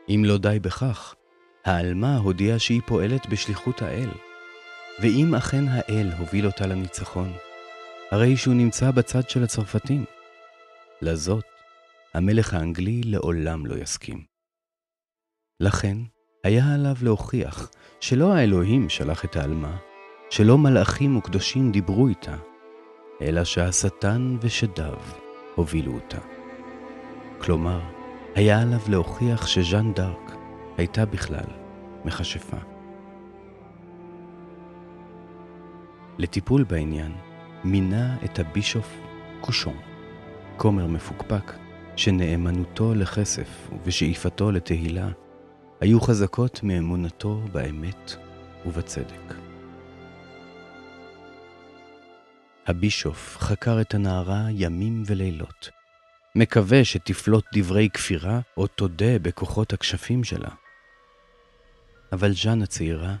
אם 0.08 0.22
לא 0.26 0.38
די 0.38 0.58
בכך, 0.62 1.14
העלמה 1.64 2.16
הודיעה 2.16 2.58
שהיא 2.58 2.80
פועלת 2.86 3.28
בשליחות 3.28 3.82
האל. 3.82 4.10
ואם 5.00 5.34
אכן 5.34 5.64
האל 5.68 6.12
הוביל 6.18 6.46
אותה 6.46 6.66
לניצחון, 6.66 7.32
הרי 8.10 8.36
שהוא 8.36 8.54
נמצא 8.54 8.90
בצד 8.90 9.30
של 9.30 9.44
הצרפתים. 9.44 10.04
לזאת, 11.02 11.44
המלך 12.14 12.54
האנגלי 12.54 13.00
לעולם 13.04 13.66
לא 13.66 13.74
יסכים. 13.74 14.24
לכן, 15.60 15.96
היה 16.44 16.74
עליו 16.74 16.94
להוכיח 17.02 17.70
שלא 18.00 18.32
האלוהים 18.32 18.88
שלח 18.88 19.24
את 19.24 19.36
העלמה, 19.36 19.76
שלא 20.30 20.58
מלאכים 20.58 21.16
וקדושים 21.16 21.72
דיברו 21.72 22.08
איתה, 22.08 22.36
אלא 23.22 23.44
שהשטן 23.44 24.36
ושדיו 24.40 24.98
הובילו 25.54 25.92
אותה. 25.92 26.18
כלומר, 27.40 27.80
היה 28.34 28.62
עליו 28.62 28.80
להוכיח 28.88 29.46
שז'אן 29.46 29.92
דארק 29.92 30.32
הייתה 30.76 31.06
בכלל 31.06 31.46
מכשפה. 32.04 32.56
לטיפול 36.18 36.64
בעניין, 36.64 37.29
מינה 37.64 38.16
את 38.24 38.38
הבישוף 38.38 39.00
קושון, 39.40 39.76
כומר 40.56 40.86
מפוקפק, 40.86 41.52
שנאמנותו 41.96 42.94
לכסף 42.94 43.70
ושאיפתו 43.84 44.50
לתהילה 44.50 45.08
היו 45.80 46.00
חזקות 46.00 46.60
מאמונתו 46.62 47.42
באמת 47.52 48.12
ובצדק. 48.66 49.34
הבישוף 52.66 53.36
חקר 53.38 53.80
את 53.80 53.94
הנערה 53.94 54.46
ימים 54.50 55.02
ולילות, 55.06 55.70
מקווה 56.36 56.84
שתפלוט 56.84 57.44
דברי 57.54 57.88
כפירה 57.94 58.40
או 58.56 58.66
תודה 58.66 59.18
בכוחות 59.18 59.72
הכשפים 59.72 60.24
שלה. 60.24 60.50
אבל 62.12 62.32
ז'אן 62.32 62.62
הצעירה 62.62 63.14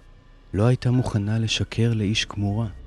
לא 0.54 0.66
הייתה 0.66 0.90
מוכנה 0.90 1.38
לשקר 1.38 1.92
לאיש 1.94 2.24
כמורה. 2.24 2.79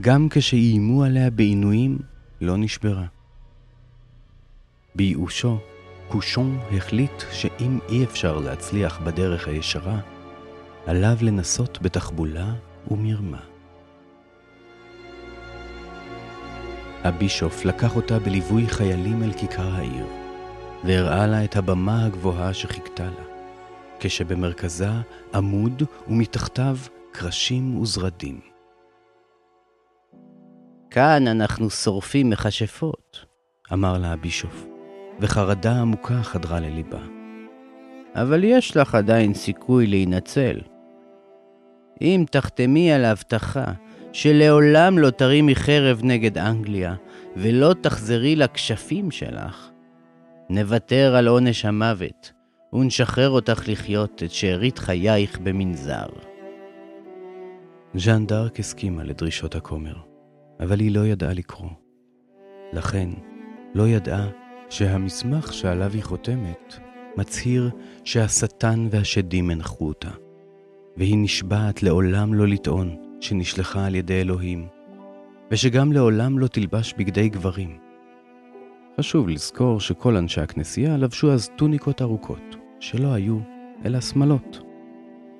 גם 0.00 0.28
כשאיימו 0.30 1.04
עליה 1.04 1.30
בעינויים, 1.30 1.98
לא 2.40 2.56
נשברה. 2.56 3.06
בייאושו, 4.94 5.58
קושון 6.08 6.58
החליט 6.76 7.22
שאם 7.32 7.78
אי 7.88 8.04
אפשר 8.04 8.38
להצליח 8.38 9.00
בדרך 9.04 9.48
הישרה, 9.48 10.00
עליו 10.86 11.16
לנסות 11.20 11.78
בתחבולה 11.82 12.54
ומרמה. 12.90 13.40
הבישוף 17.04 17.64
לקח 17.64 17.96
אותה 17.96 18.18
בליווי 18.18 18.68
חיילים 18.68 19.22
אל 19.22 19.32
כיכר 19.32 19.74
העיר, 19.74 20.06
והראה 20.84 21.26
לה 21.26 21.44
את 21.44 21.56
הבמה 21.56 22.04
הגבוהה 22.04 22.54
שחיכתה 22.54 23.04
לה, 23.04 23.24
כשבמרכזה 24.00 24.90
עמוד 25.34 25.82
ומתחתיו 26.08 26.76
קרשים 27.12 27.78
וזרדים. 27.78 28.51
כאן 30.92 31.28
אנחנו 31.28 31.70
שורפים 31.70 32.30
מכשפות, 32.30 33.24
אמר 33.72 33.98
לה 33.98 34.12
הבישוף, 34.12 34.66
וחרדה 35.20 35.80
עמוקה 35.80 36.22
חדרה 36.22 36.60
לליבה. 36.60 37.00
אבל 38.14 38.44
יש 38.44 38.76
לך 38.76 38.94
עדיין 38.94 39.34
סיכוי 39.34 39.86
להינצל. 39.86 40.58
אם 42.00 42.24
תחתמי 42.30 42.92
על 42.92 43.04
ההבטחה 43.04 43.64
שלעולם 44.12 44.98
לא 44.98 45.10
תרימי 45.10 45.54
חרב 45.54 46.00
נגד 46.02 46.38
אנגליה, 46.38 46.94
ולא 47.36 47.74
תחזרי 47.80 48.36
לכשפים 48.36 49.10
שלך. 49.10 49.70
נוותר 50.50 51.14
על 51.16 51.28
עונש 51.28 51.64
המוות, 51.64 52.32
ונשחרר 52.72 53.30
אותך 53.30 53.68
לחיות 53.68 54.22
את 54.22 54.30
שארית 54.30 54.78
חייך 54.78 55.38
במנזר. 55.38 56.06
ז'אן 57.94 58.26
דארק 58.26 58.60
הסכימה 58.60 59.04
לדרישות 59.04 59.54
הכומר, 59.54 60.11
אבל 60.60 60.80
היא 60.80 60.94
לא 60.94 61.06
ידעה 61.06 61.32
לקרוא. 61.32 61.70
לכן, 62.72 63.08
לא 63.74 63.88
ידעה 63.88 64.28
שהמסמך 64.70 65.52
שעליו 65.52 65.92
היא 65.92 66.02
חותמת 66.02 66.74
מצהיר 67.16 67.70
שהשטן 68.04 68.86
והשדים 68.90 69.50
הנחו 69.50 69.88
אותה, 69.88 70.10
והיא 70.96 71.18
נשבעת 71.18 71.82
לעולם 71.82 72.34
לא 72.34 72.48
לטעון 72.48 72.96
שנשלחה 73.20 73.86
על 73.86 73.94
ידי 73.94 74.20
אלוהים, 74.20 74.66
ושגם 75.50 75.92
לעולם 75.92 76.38
לא 76.38 76.46
תלבש 76.46 76.94
בגדי 76.98 77.28
גברים. 77.28 77.78
חשוב 78.98 79.28
לזכור 79.28 79.80
שכל 79.80 80.16
אנשי 80.16 80.40
הכנסייה 80.40 80.96
לבשו 80.96 81.32
אז 81.32 81.50
טוניקות 81.56 82.02
ארוכות, 82.02 82.56
שלא 82.80 83.12
היו 83.12 83.38
אלא 83.84 84.00
שמלות. 84.00 84.60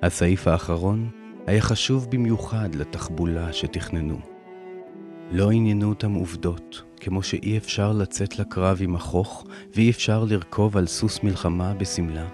הסעיף 0.03 0.47
האחרון 0.47 1.09
היה 1.47 1.61
חשוב 1.61 2.07
במיוחד 2.11 2.75
לתחבולה 2.75 3.53
שתכננו. 3.53 4.32
לא 5.35 5.51
עניינו 5.51 5.89
אותם 5.89 6.13
עובדות, 6.13 6.81
כמו 6.99 7.23
שאי 7.23 7.57
אפשר 7.57 7.91
לצאת 7.91 8.39
לקרב 8.39 8.77
עם 8.81 8.95
החוך 8.95 9.45
ואי 9.75 9.89
אפשר 9.89 10.23
לרכוב 10.23 10.77
על 10.77 10.87
סוס 10.87 11.23
מלחמה 11.23 11.73
בשמלה. 11.73 12.27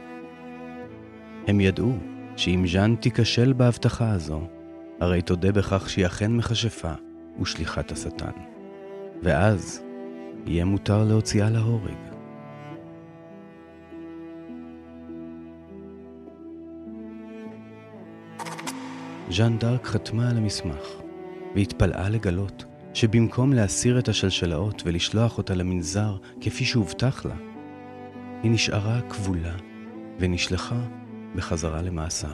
הם 1.48 1.60
ידעו 1.60 1.94
שאם 2.36 2.64
ז'אן 2.68 2.96
תיכשל 2.96 3.54
בהבטחה 3.54 4.12
הזו, 4.12 4.42
הרי 5.00 5.22
תודה 5.22 5.52
בכך 5.52 5.90
שהיא 5.90 6.06
אכן 6.06 6.32
מכשפה 6.32 6.92
ושליחת 7.42 7.92
השטן. 7.92 8.32
ואז 9.24 9.84
יהיה 10.46 10.66
מותר 10.66 11.04
להוציאה 11.04 11.50
להורג. 11.50 11.98
ז'אן 19.30 19.58
דארק 19.58 19.86
חתמה 19.88 20.30
על 20.30 20.38
המסמך, 20.38 20.88
והתפלאה 21.56 22.10
לגלות 22.10 22.66
שבמקום 22.94 23.54
להסיר 23.54 24.00
את 24.00 24.08
השלשלאות 24.08 24.84
ולשלוח 24.86 25.38
אותה 25.38 25.56
למנזר 25.56 26.16
כפי 26.42 26.66
שהובטח 26.66 27.26
לה, 27.26 27.36
היא 28.44 28.52
נשארה 28.52 29.02
כבולה 29.10 29.56
ונשלחה 30.20 30.80
בחזרה 31.36 31.82
למאסר. 31.82 32.34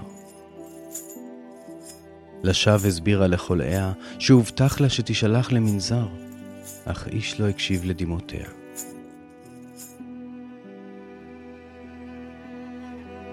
לשווא 2.43 2.88
הסבירה 2.88 3.28
לחולאיה 3.28 3.93
שהובטח 4.20 4.80
לה 4.82 4.89
שתישלח 4.89 5.51
למנזר, 5.51 6.08
אך 6.86 7.08
איש 7.08 7.39
לא 7.39 7.49
הקשיב 7.49 7.86
לדמעותיה. 7.86 8.49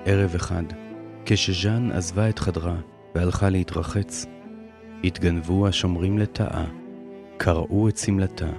ערב 0.04 0.34
אחד, 0.34 0.64
כשז'אן 1.24 1.92
עזבה 1.92 2.28
את 2.28 2.38
חדרה 2.38 2.76
והלכה 3.14 3.50
להתרחץ, 3.50 4.26
התגנבו 5.04 5.68
השומרים 5.68 6.18
לטאה, 6.18 6.64
קרעו 7.44 7.88
את 7.88 7.96
שמלתה 7.96 8.50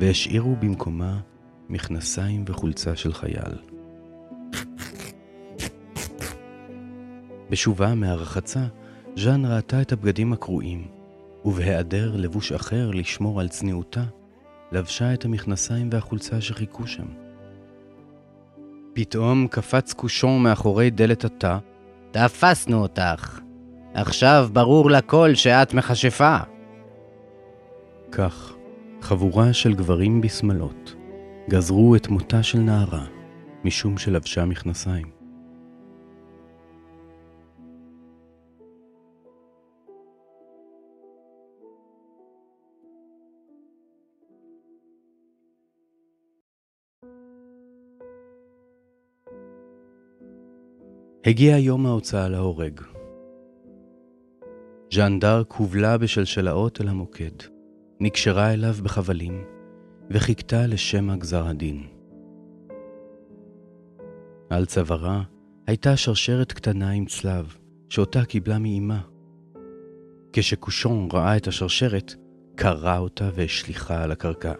והשאירו 0.00 0.56
במקומה 0.56 1.18
מכנסיים 1.68 2.44
וחולצה 2.48 2.96
של 2.96 3.12
חייל. 3.12 3.58
בשובה 7.50 7.94
מהרחצה, 7.94 8.66
ז'אן 9.16 9.44
ראתה 9.44 9.82
את 9.82 9.92
הבגדים 9.92 10.32
הקרועים, 10.32 10.88
ובהיעדר 11.44 12.16
לבוש 12.16 12.52
אחר 12.52 12.90
לשמור 12.90 13.40
על 13.40 13.48
צניעותה, 13.48 14.04
לבשה 14.72 15.14
את 15.14 15.24
המכנסיים 15.24 15.88
והחולצה 15.92 16.40
שחיכו 16.40 16.86
שם. 16.86 17.06
פתאום 18.92 19.46
קפץ 19.50 19.92
קושון 19.92 20.42
מאחורי 20.42 20.90
דלת 20.90 21.24
התא. 21.24 21.58
תפסנו 22.10 22.82
אותך. 22.82 23.40
עכשיו 23.94 24.48
ברור 24.52 24.90
לכל 24.90 25.34
שאת 25.34 25.74
מכשפה. 25.74 26.55
כך, 28.12 28.56
חבורה 29.00 29.52
של 29.52 29.74
גברים 29.74 30.20
בשמלות 30.20 30.94
גזרו 31.50 31.96
את 31.96 32.08
מותה 32.08 32.42
של 32.42 32.58
נערה, 32.58 33.06
משום 33.64 33.98
שלבשה 33.98 34.44
מכנסיים. 34.44 35.06
הגיע 51.26 51.58
יום 51.58 51.86
ההוצאה 51.86 52.28
להורג. 52.28 52.80
ז'אן 54.92 55.18
דארק 55.18 55.52
הובלה 55.52 55.98
בשלשלאות 55.98 56.80
אל 56.80 56.88
המוקד, 56.88 57.55
נקשרה 58.00 58.52
אליו 58.52 58.74
בחבלים, 58.82 59.44
וחיכתה 60.10 60.66
לשמע 60.66 61.16
גזר 61.16 61.46
הדין. 61.46 61.86
על 64.50 64.66
צווארה 64.66 65.22
הייתה 65.66 65.96
שרשרת 65.96 66.52
קטנה 66.52 66.90
עם 66.90 67.06
צלב, 67.06 67.56
שאותה 67.88 68.24
קיבלה 68.24 68.58
מאימה. 68.58 69.00
כשקושון 70.32 71.08
ראה 71.12 71.36
את 71.36 71.46
השרשרת, 71.46 72.14
קרע 72.54 72.98
אותה 72.98 73.30
והשליכה 73.34 74.02
על 74.02 74.12
הקרקע. 74.12 74.52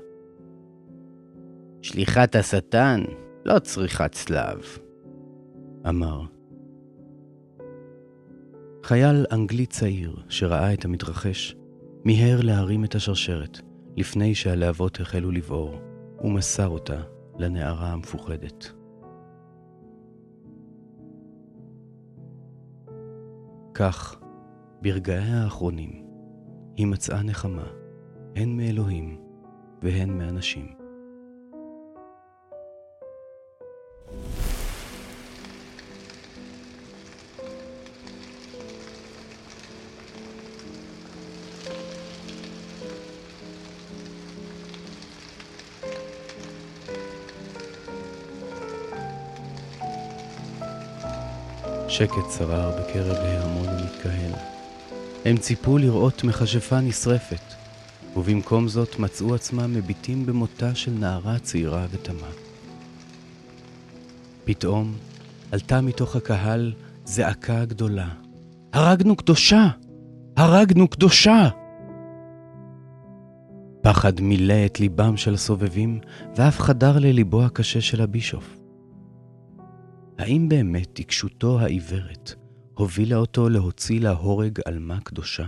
שליחת 1.82 2.36
השטן 2.36 3.04
לא 3.44 3.58
צריכה 3.58 4.08
צלב, 4.08 4.78
אמר. 5.88 6.22
חייל 8.82 9.26
אנגלי 9.32 9.66
צעיר 9.66 10.16
שראה 10.28 10.74
את 10.74 10.84
המתרחש, 10.84 11.56
מיהר 12.06 12.40
להרים 12.40 12.84
את 12.84 12.94
השרשרת 12.94 13.60
לפני 13.96 14.34
שהלהבות 14.34 15.00
החלו 15.00 15.30
לבעור, 15.30 15.80
ומסר 16.20 16.68
אותה 16.68 17.02
לנערה 17.38 17.92
המפוחדת. 17.92 18.72
כך, 23.74 24.20
ברגעיה 24.82 25.42
האחרונים, 25.44 26.06
היא 26.76 26.86
מצאה 26.86 27.22
נחמה, 27.22 27.66
הן 28.36 28.56
מאלוהים 28.56 29.20
והן 29.82 30.18
מאנשים. 30.18 30.85
שקט 51.96 52.30
שרר 52.38 52.70
בקרב 52.80 53.16
ההמון 53.16 53.68
המתקהל. 53.68 54.32
הם 55.24 55.36
ציפו 55.36 55.78
לראות 55.78 56.24
מכשפה 56.24 56.80
נשרפת, 56.80 57.54
ובמקום 58.16 58.68
זאת 58.68 58.98
מצאו 58.98 59.34
עצמם 59.34 59.74
מביטים 59.74 60.26
במותה 60.26 60.74
של 60.74 60.90
נערה 60.90 61.38
צעירה 61.38 61.86
ותמה. 61.90 62.26
פתאום 64.44 64.94
עלתה 65.52 65.80
מתוך 65.80 66.16
הקהל 66.16 66.72
זעקה 67.04 67.64
גדולה. 67.64 68.08
הרגנו 68.72 69.16
קדושה! 69.16 69.68
הרגנו 70.36 70.88
קדושה! 70.88 71.48
פחד 73.82 74.20
מילא 74.20 74.66
את 74.66 74.80
ליבם 74.80 75.16
של 75.16 75.34
הסובבים, 75.34 76.00
ואף 76.36 76.60
חדר 76.60 76.98
לליבו 76.98 77.42
הקשה 77.44 77.80
של 77.80 78.00
הבישוף. 78.00 78.65
האם 80.26 80.48
באמת 80.48 80.98
עיקשותו 80.98 81.60
העיוורת 81.60 82.34
הובילה 82.74 83.16
אותו 83.16 83.48
להוציא 83.48 84.00
להורג 84.00 84.58
עלמה 84.64 85.00
קדושה? 85.00 85.46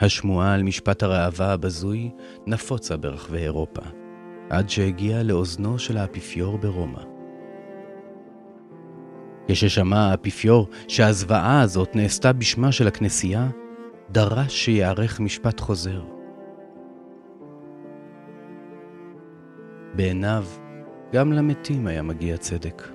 השמועה 0.00 0.54
על 0.54 0.62
משפט 0.62 1.02
הראווה 1.02 1.52
הבזוי 1.52 2.10
נפוצה 2.46 2.96
ברחבי 2.96 3.38
אירופה, 3.38 3.82
עד 4.50 4.68
שהגיעה 4.68 5.22
לאוזנו 5.22 5.78
של 5.78 5.96
האפיפיור 5.96 6.58
ברומא. 6.58 7.15
כששמע 9.48 10.10
האפיפיור 10.10 10.68
שהזוועה 10.88 11.60
הזאת 11.60 11.96
נעשתה 11.96 12.32
בשמה 12.32 12.72
של 12.72 12.88
הכנסייה, 12.88 13.48
דרש 14.10 14.64
שייערך 14.64 15.20
משפט 15.20 15.60
חוזר. 15.60 16.02
בעיניו, 19.94 20.44
גם 21.12 21.32
למתים 21.32 21.86
היה 21.86 22.02
מגיע 22.02 22.36
צדק. 22.36 22.88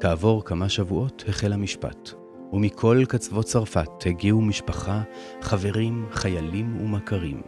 כעבור 0.00 0.44
כמה 0.44 0.68
שבועות 0.68 1.24
החל 1.28 1.52
המשפט, 1.52 2.10
ומכל 2.52 3.02
קצוות 3.08 3.44
צרפת 3.44 4.06
הגיעו 4.06 4.40
משפחה, 4.40 5.02
חברים, 5.42 6.06
חיילים 6.10 6.80
ומכרים, 6.80 7.42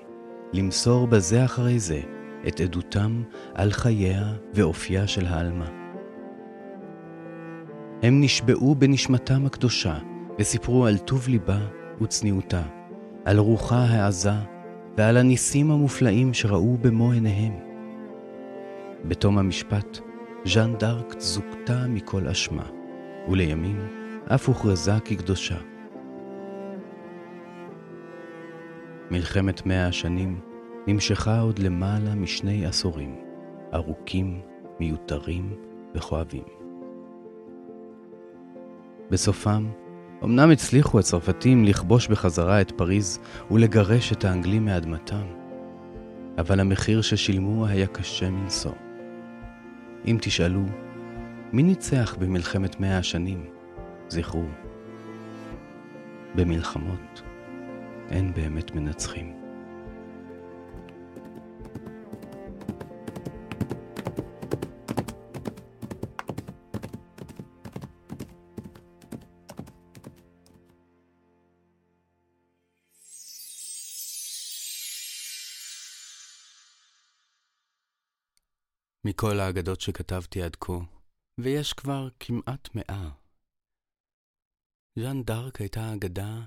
למסור 0.52 1.06
בזה 1.06 1.44
אחרי 1.44 1.78
זה 1.78 2.00
את 2.48 2.60
עדותם 2.60 3.22
על 3.54 3.70
חייה 3.70 4.32
ואופייה 4.54 5.06
של 5.06 5.26
העלמה. 5.26 5.66
הם 8.02 8.20
נשבעו 8.20 8.74
בנשמתם 8.74 9.46
הקדושה 9.46 9.98
וסיפרו 10.38 10.86
על 10.86 10.98
טוב 10.98 11.28
ליבה 11.28 11.58
וצניעותה, 12.00 12.62
על 13.24 13.38
רוחה 13.38 13.84
העזה 13.84 14.30
ועל 14.96 15.16
הניסים 15.16 15.70
המופלאים 15.70 16.34
שראו 16.34 16.78
במו 16.80 17.12
עיניהם. 17.12 17.52
בתום 19.04 19.38
המשפט, 19.38 19.98
ז'אן 20.44 20.74
דארק 20.78 21.14
זוכתה 21.18 21.86
מכל 21.88 22.28
אשמה, 22.28 22.64
ולימים 23.28 23.88
אף 24.34 24.48
הוכרזה 24.48 24.92
כקדושה. 25.04 25.56
מלחמת 29.10 29.66
מאה 29.66 29.86
השנים 29.86 30.40
נמשכה 30.86 31.40
עוד 31.40 31.58
למעלה 31.58 32.14
משני 32.14 32.66
עשורים, 32.66 33.16
ארוכים, 33.74 34.40
מיותרים 34.80 35.56
וכואבים. 35.94 36.42
בסופם, 39.10 39.66
אמנם 40.24 40.50
הצליחו 40.50 40.98
הצרפתים 40.98 41.64
לכבוש 41.64 42.08
בחזרה 42.08 42.60
את 42.60 42.70
פריז 42.70 43.18
ולגרש 43.50 44.12
את 44.12 44.24
האנגלים 44.24 44.64
מאדמתם, 44.64 45.26
אבל 46.38 46.60
המחיר 46.60 47.02
ששילמו 47.02 47.66
היה 47.66 47.86
קשה 47.86 48.30
מנשוא. 48.30 48.72
אם 50.06 50.18
תשאלו, 50.20 50.62
מי 51.52 51.62
ניצח 51.62 52.16
במלחמת 52.18 52.80
מאה 52.80 52.98
השנים? 52.98 53.44
זכרו, 54.08 54.44
במלחמות 56.34 57.22
אין 58.10 58.34
באמת 58.34 58.74
מנצחים. 58.74 59.41
מכל 79.04 79.40
האגדות 79.40 79.80
שכתבתי 79.80 80.42
עד 80.42 80.56
כה, 80.60 80.72
ויש 81.38 81.72
כבר 81.72 82.08
כמעט 82.20 82.68
מאה. 82.74 83.10
ז'אן 84.98 85.22
דארק 85.22 85.60
הייתה 85.60 85.80
האגדה 85.80 86.40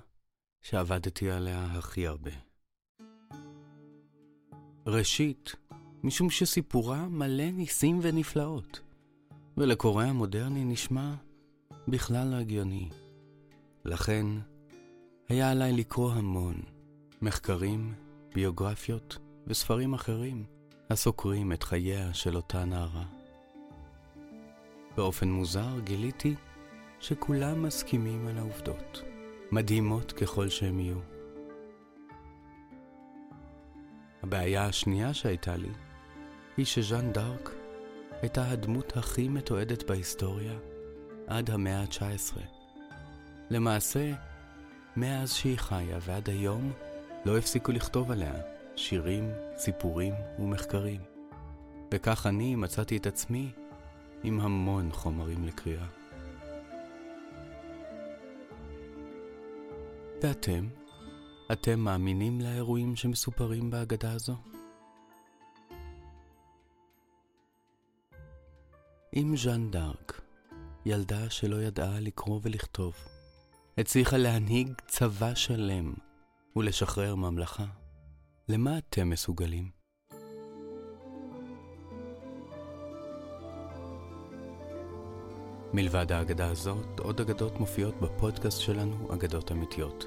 שעבדתי 0.61 1.31
עליה 1.31 1.65
הכי 1.65 2.07
הרבה. 2.07 2.31
ראשית, 4.87 5.55
משום 6.03 6.29
שסיפורה 6.29 7.07
מלא 7.07 7.51
ניסים 7.51 7.99
ונפלאות, 8.01 8.79
ולקורא 9.57 10.03
המודרני 10.03 10.65
נשמע 10.65 11.13
בכלל 11.87 12.27
לא 12.27 12.35
הגיוני 12.35 12.89
לכן, 13.85 14.25
היה 15.29 15.51
עליי 15.51 15.73
לקרוא 15.73 16.11
המון 16.11 16.61
מחקרים, 17.21 17.93
ביוגרפיות 18.33 19.17
וספרים 19.47 19.93
אחרים 19.93 20.54
הסוקרים 20.89 21.51
את 21.51 21.63
חייה 21.63 22.13
של 22.13 22.35
אותה 22.35 22.65
נערה. 22.65 23.03
באופן 24.97 25.29
מוזר 25.29 25.79
גיליתי 25.83 26.35
שכולם 26.99 27.63
מסכימים 27.63 28.27
על 28.27 28.37
העובדות, 28.37 29.01
מדהימות 29.51 30.11
ככל 30.11 30.49
שהם 30.49 30.79
יהיו. 30.79 30.97
הבעיה 34.23 34.65
השנייה 34.65 35.13
שהייתה 35.13 35.57
לי 35.57 35.69
היא 36.57 36.65
שז'אן 36.65 37.11
דארק 37.11 37.51
הייתה 38.21 38.49
הדמות 38.51 38.97
הכי 38.97 39.27
מתועדת 39.27 39.83
בהיסטוריה 39.83 40.53
עד 41.27 41.49
המאה 41.49 41.81
ה-19. 41.81 42.39
למעשה, 43.49 44.13
מאז 44.95 45.33
שהיא 45.33 45.57
חיה 45.57 45.97
ועד 46.01 46.29
היום 46.29 46.71
לא 47.25 47.37
הפסיקו 47.37 47.71
לכתוב 47.71 48.11
עליה 48.11 48.54
שירים, 48.75 49.31
סיפורים 49.57 50.13
ומחקרים. 50.39 51.01
וכך 51.93 52.25
אני 52.25 52.55
מצאתי 52.55 52.97
את 52.97 53.07
עצמי 53.07 53.51
עם 54.23 54.39
המון 54.39 54.91
חומרים 54.91 55.45
לקריאה. 55.45 55.85
ואתם? 60.23 60.67
אתם 61.51 61.79
מאמינים 61.79 62.41
לאירועים 62.41 62.95
שמסופרים 62.95 63.69
בהגדה 63.69 64.11
הזו? 64.11 64.35
אם 69.15 69.35
ז'אן 69.37 69.71
דארק, 69.71 70.21
ילדה 70.85 71.29
שלא 71.29 71.55
ידעה 71.61 71.99
לקרוא 71.99 72.39
ולכתוב, 72.43 72.95
הצליחה 73.77 74.17
להנהיג 74.17 74.73
צבא 74.87 75.35
שלם 75.35 75.93
ולשחרר 76.55 77.15
ממלכה, 77.15 77.65
למה 78.49 78.77
אתם 78.77 79.09
מסוגלים? 79.09 79.69
מלבד 85.73 86.11
האגדה 86.11 86.47
הזאת, 86.51 86.99
עוד 86.99 87.21
אגדות 87.21 87.59
מופיעות 87.59 87.99
בפודקאסט 88.01 88.61
שלנו, 88.61 89.13
אגדות 89.13 89.51
אמיתיות. 89.51 90.05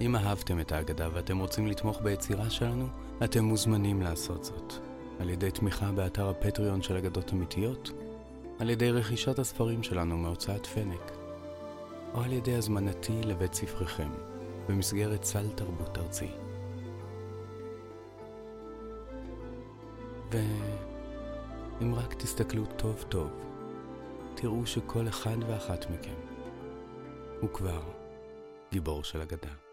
אם 0.00 0.16
אהבתם 0.16 0.60
את 0.60 0.72
האגדה 0.72 1.08
ואתם 1.12 1.38
רוצים 1.38 1.66
לתמוך 1.66 2.00
ביצירה 2.02 2.50
שלנו, 2.50 2.86
אתם 3.24 3.44
מוזמנים 3.44 4.02
לעשות 4.02 4.44
זאת. 4.44 4.72
על 5.18 5.30
ידי 5.30 5.50
תמיכה 5.50 5.92
באתר 5.92 6.28
הפטריון 6.28 6.82
של 6.82 6.96
אגדות 6.96 7.32
אמיתיות, 7.32 7.90
על 8.58 8.70
ידי 8.70 8.90
רכישת 8.90 9.38
הספרים 9.38 9.82
שלנו 9.82 10.16
מהוצאת 10.16 10.66
פנק, 10.66 11.12
או 12.14 12.22
על 12.22 12.32
ידי 12.32 12.54
הזמנתי 12.54 13.22
לבית 13.22 13.54
ספריכם, 13.54 14.10
במסגרת 14.68 15.24
סל 15.24 15.48
תרבות 15.54 15.98
ארצי. 15.98 16.43
ואם 20.34 21.94
רק 21.94 22.14
תסתכלו 22.14 22.64
טוב 22.76 23.04
טוב, 23.08 23.30
תראו 24.34 24.66
שכל 24.66 25.08
אחד 25.08 25.36
ואחת 25.46 25.90
מכם 25.90 26.14
הוא 27.40 27.50
כבר 27.50 27.82
גיבור 28.72 29.04
של 29.04 29.20
אגדה. 29.20 29.63